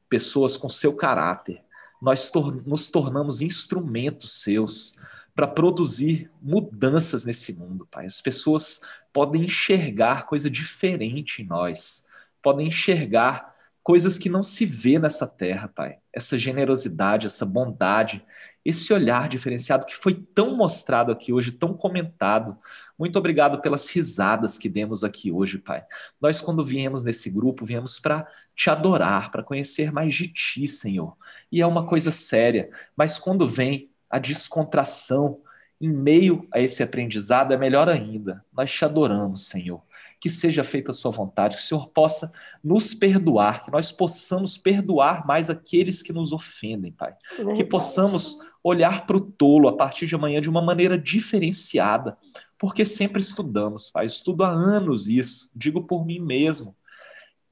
pessoas 0.09 0.57
com 0.57 0.67
seu 0.67 0.93
caráter, 0.93 1.63
nós 2.01 2.29
tor 2.29 2.61
nos 2.67 2.89
tornamos 2.89 3.41
instrumentos 3.41 4.41
seus 4.41 4.97
para 5.33 5.47
produzir 5.47 6.29
mudanças 6.41 7.23
nesse 7.23 7.53
mundo, 7.53 7.87
Pai. 7.89 8.05
As 8.05 8.19
pessoas 8.19 8.81
podem 9.13 9.45
enxergar 9.45 10.25
coisa 10.25 10.49
diferente 10.49 11.41
em 11.41 11.45
nós, 11.45 12.05
podem 12.41 12.67
enxergar 12.67 13.55
coisas 13.81 14.17
que 14.17 14.27
não 14.27 14.43
se 14.43 14.65
vê 14.65 14.99
nessa 14.99 15.25
terra, 15.25 15.69
Pai. 15.69 15.99
Essa 16.13 16.37
generosidade, 16.37 17.27
essa 17.27 17.45
bondade, 17.45 18.25
esse 18.63 18.93
olhar 18.93 19.29
diferenciado 19.29 19.85
que 19.85 19.95
foi 19.95 20.13
tão 20.13 20.55
mostrado 20.55 21.11
aqui 21.11 21.31
hoje, 21.31 21.51
tão 21.51 21.73
comentado. 21.73 22.57
Muito 22.97 23.17
obrigado 23.17 23.61
pelas 23.61 23.89
risadas 23.89 24.57
que 24.57 24.67
demos 24.67 25.03
aqui 25.03 25.31
hoje, 25.31 25.57
Pai. 25.57 25.83
Nós, 26.19 26.41
quando 26.41 26.63
viemos 26.63 27.03
nesse 27.03 27.29
grupo, 27.29 27.65
viemos 27.65 27.99
para 27.99 28.27
te 28.55 28.69
adorar, 28.69 29.31
para 29.31 29.43
conhecer 29.43 29.91
mais 29.91 30.13
de 30.13 30.27
Ti, 30.27 30.67
Senhor. 30.67 31.15
E 31.51 31.61
é 31.61 31.65
uma 31.65 31.85
coisa 31.87 32.11
séria, 32.11 32.69
mas 32.95 33.17
quando 33.17 33.47
vem 33.47 33.89
a 34.09 34.19
descontração 34.19 35.41
em 35.79 35.89
meio 35.89 36.45
a 36.53 36.59
esse 36.59 36.83
aprendizado, 36.83 37.53
é 37.53 37.57
melhor 37.57 37.87
ainda. 37.87 38.41
Nós 38.55 38.69
te 38.71 38.83
adoramos, 38.83 39.47
Senhor 39.47 39.81
que 40.19 40.29
seja 40.29 40.63
feita 40.63 40.91
a 40.91 40.93
sua 40.93 41.11
vontade, 41.11 41.55
que 41.55 41.61
o 41.61 41.65
Senhor 41.65 41.87
possa 41.87 42.31
nos 42.63 42.93
perdoar, 42.93 43.63
que 43.63 43.71
nós 43.71 43.91
possamos 43.91 44.57
perdoar 44.57 45.25
mais 45.25 45.49
aqueles 45.49 46.01
que 46.01 46.11
nos 46.11 46.33
ofendem, 46.33 46.91
Pai. 46.91 47.15
Que 47.55 47.63
possamos 47.63 48.37
olhar 48.61 49.05
para 49.05 49.15
o 49.15 49.21
tolo 49.21 49.69
a 49.69 49.77
partir 49.77 50.05
de 50.05 50.15
amanhã 50.15 50.41
de 50.41 50.49
uma 50.49 50.61
maneira 50.61 50.97
diferenciada, 50.97 52.17
porque 52.57 52.83
sempre 52.83 53.21
estudamos, 53.21 53.89
Pai. 53.89 54.05
estudo 54.05 54.43
há 54.43 54.49
anos 54.49 55.07
isso, 55.07 55.49
digo 55.55 55.83
por 55.83 56.05
mim 56.05 56.19
mesmo. 56.19 56.75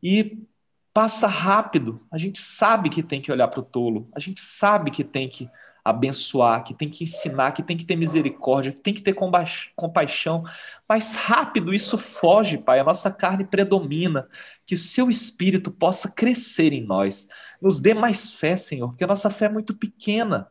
E 0.04 0.38
passa 0.94 1.28
rápido, 1.28 2.02
a 2.12 2.18
gente 2.18 2.42
sabe 2.42 2.90
que 2.90 3.04
tem 3.04 3.22
que 3.22 3.32
olhar 3.32 3.48
para 3.48 3.62
o 3.62 3.72
tolo, 3.72 4.10
a 4.14 4.20
gente 4.20 4.42
sabe 4.42 4.92
que 4.92 5.04
tem 5.04 5.30
que 5.30 5.50
abençoar, 5.89 6.65
que 6.65 6.73
tem 6.73 6.89
que 6.89 7.06
ensinar, 7.06 7.54
que 7.54 7.63
tem 7.63 7.78
que 7.78 7.86
ter 7.86 7.95
misericórdia, 7.95 8.73
que 8.73 8.82
tem 8.82 8.93
que 8.93 9.02
ter 9.02 9.15
compaixão. 9.73 10.43
Mas 10.88 11.15
rápido 11.15 11.73
isso 11.73 11.97
foge, 11.97 12.58
Pai. 12.58 12.80
A 12.80 12.84
nossa 12.84 13.10
carne 13.10 13.45
predomina. 13.45 14.28
Que 14.65 14.76
o 14.76 14.78
seu 14.78 15.10
espírito 15.10 15.71
possa 15.71 16.12
crescer 16.13 16.73
em 16.73 16.86
nós. 16.86 17.30
Nos 17.62 17.80
dê 17.80 17.93
mais 17.93 18.30
fé, 18.30 18.58
Senhor, 18.58 18.89
porque 18.89 19.06
a 19.06 19.08
nossa 19.08 19.30
fé 19.30 19.45
é 19.45 19.50
muito 19.50 19.73
pequena. 19.73 20.50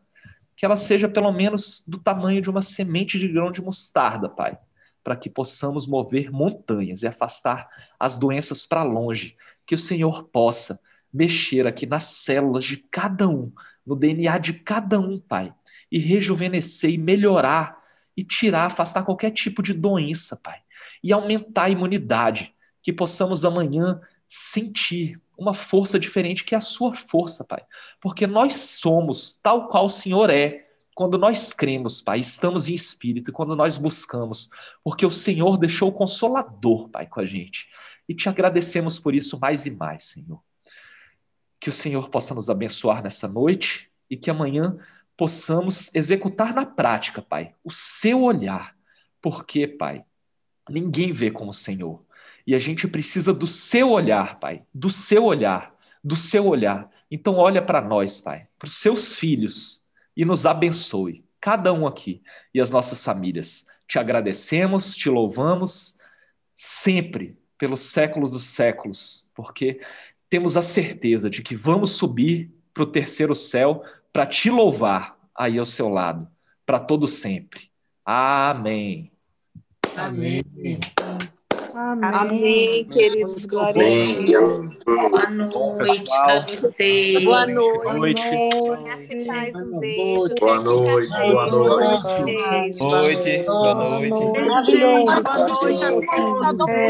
Que 0.56 0.64
ela 0.64 0.76
seja 0.76 1.06
pelo 1.06 1.30
menos 1.30 1.84
do 1.86 1.98
tamanho 1.98 2.40
de 2.40 2.48
uma 2.48 2.62
semente 2.62 3.18
de 3.18 3.28
grão 3.28 3.50
de 3.50 3.60
mostarda, 3.60 4.30
Pai. 4.30 4.58
Para 5.04 5.16
que 5.16 5.28
possamos 5.28 5.86
mover 5.86 6.32
montanhas 6.32 7.02
e 7.02 7.06
afastar 7.06 7.68
as 8.00 8.16
doenças 8.16 8.64
para 8.64 8.82
longe. 8.82 9.36
Que 9.66 9.74
o 9.74 9.78
Senhor 9.78 10.24
possa 10.28 10.80
mexer 11.12 11.66
aqui 11.66 11.84
nas 11.84 12.04
células 12.04 12.64
de 12.64 12.78
cada 12.78 13.28
um 13.28 13.52
no 13.86 13.96
DNA 13.96 14.38
de 14.38 14.54
cada 14.54 14.98
um, 14.98 15.18
Pai, 15.18 15.54
e 15.90 15.98
rejuvenescer 15.98 16.90
e 16.90 16.98
melhorar 16.98 17.76
e 18.16 18.24
tirar, 18.24 18.66
afastar 18.66 19.04
qualquer 19.04 19.30
tipo 19.30 19.62
de 19.62 19.74
doença, 19.74 20.36
Pai, 20.36 20.60
e 21.02 21.12
aumentar 21.12 21.64
a 21.64 21.70
imunidade, 21.70 22.54
que 22.82 22.92
possamos 22.92 23.44
amanhã 23.44 24.00
sentir 24.26 25.20
uma 25.38 25.52
força 25.52 25.98
diferente 25.98 26.42
que 26.42 26.54
é 26.54 26.58
a 26.58 26.60
sua 26.60 26.94
força, 26.94 27.44
Pai, 27.44 27.62
porque 28.00 28.26
nós 28.26 28.54
somos 28.54 29.38
tal 29.40 29.68
qual 29.68 29.84
o 29.84 29.90
Senhor 29.90 30.30
é. 30.30 30.64
Quando 30.94 31.18
nós 31.18 31.52
cremos, 31.52 32.00
Pai, 32.00 32.20
estamos 32.20 32.70
em 32.70 32.74
espírito, 32.74 33.30
quando 33.30 33.54
nós 33.54 33.76
buscamos, 33.76 34.48
porque 34.82 35.04
o 35.04 35.10
Senhor 35.10 35.58
deixou 35.58 35.90
o 35.90 35.92
consolador, 35.92 36.88
Pai, 36.88 37.06
com 37.06 37.20
a 37.20 37.26
gente. 37.26 37.68
E 38.08 38.14
te 38.14 38.30
agradecemos 38.30 38.98
por 38.98 39.14
isso 39.14 39.38
mais 39.38 39.66
e 39.66 39.70
mais, 39.70 40.04
Senhor. 40.04 40.40
Que 41.58 41.68
o 41.68 41.72
Senhor 41.72 42.08
possa 42.08 42.34
nos 42.34 42.50
abençoar 42.50 43.02
nessa 43.02 43.26
noite 43.26 43.90
e 44.10 44.16
que 44.16 44.30
amanhã 44.30 44.78
possamos 45.16 45.94
executar 45.94 46.54
na 46.54 46.66
prática, 46.66 47.22
Pai, 47.22 47.54
o 47.64 47.70
seu 47.70 48.22
olhar. 48.22 48.76
Porque, 49.20 49.66
Pai, 49.66 50.04
ninguém 50.68 51.12
vê 51.12 51.30
como 51.30 51.50
o 51.50 51.54
Senhor. 51.54 52.00
E 52.46 52.54
a 52.54 52.58
gente 52.58 52.86
precisa 52.86 53.32
do 53.32 53.46
seu 53.46 53.90
olhar, 53.90 54.38
Pai, 54.38 54.64
do 54.72 54.90
seu 54.90 55.24
olhar, 55.24 55.74
do 56.04 56.14
seu 56.14 56.46
olhar. 56.46 56.88
Então, 57.10 57.36
olha 57.36 57.62
para 57.62 57.80
nós, 57.80 58.20
Pai, 58.20 58.46
para 58.58 58.68
os 58.68 58.76
seus 58.76 59.16
filhos 59.16 59.82
e 60.16 60.24
nos 60.24 60.46
abençoe, 60.46 61.24
cada 61.40 61.72
um 61.72 61.86
aqui 61.86 62.22
e 62.54 62.60
as 62.60 62.70
nossas 62.70 63.02
famílias. 63.04 63.66
Te 63.88 63.98
agradecemos, 63.98 64.94
te 64.94 65.08
louvamos 65.08 65.98
sempre, 66.54 67.38
pelos 67.58 67.80
séculos 67.80 68.32
dos 68.32 68.44
séculos, 68.44 69.32
porque 69.34 69.80
temos 70.28 70.56
a 70.56 70.62
certeza 70.62 71.30
de 71.30 71.42
que 71.42 71.54
vamos 71.54 71.92
subir 71.92 72.50
para 72.72 72.82
o 72.82 72.86
terceiro 72.86 73.34
céu 73.34 73.82
para 74.12 74.26
te 74.26 74.50
louvar 74.50 75.16
aí 75.34 75.58
ao 75.58 75.64
seu 75.64 75.88
lado, 75.88 76.26
para 76.64 76.78
todo 76.78 77.06
sempre. 77.06 77.70
Amém. 78.04 79.10
Amém. 79.96 80.42
Amém, 81.74 82.10
Amém 82.10 82.84
queridos. 82.86 83.44
Glória 83.44 83.82
a 83.82 83.88
Deus. 84.22 84.76
Boa 84.86 85.30
noite 85.30 86.10
para 86.10 86.40
vocês. 86.40 87.22
Boa 87.22 87.46
noite. 87.46 87.82
Boa 87.84 87.94
noite. 87.98 88.22
Um 89.56 89.78
beijo. 89.78 90.34
Boa 90.40 90.60
noite. 90.60 91.10
Boa 91.18 91.46
noite. 91.46 92.24
Beijo. 92.24 92.82
Noite. 92.82 93.42
Boa 93.44 93.74
noite. 93.74 94.20
Beijo, 94.32 94.64
gente. 94.64 95.22
Boa 95.22 95.48
noite 95.48 95.84
a 95.84 95.90
todos. 95.90 96.60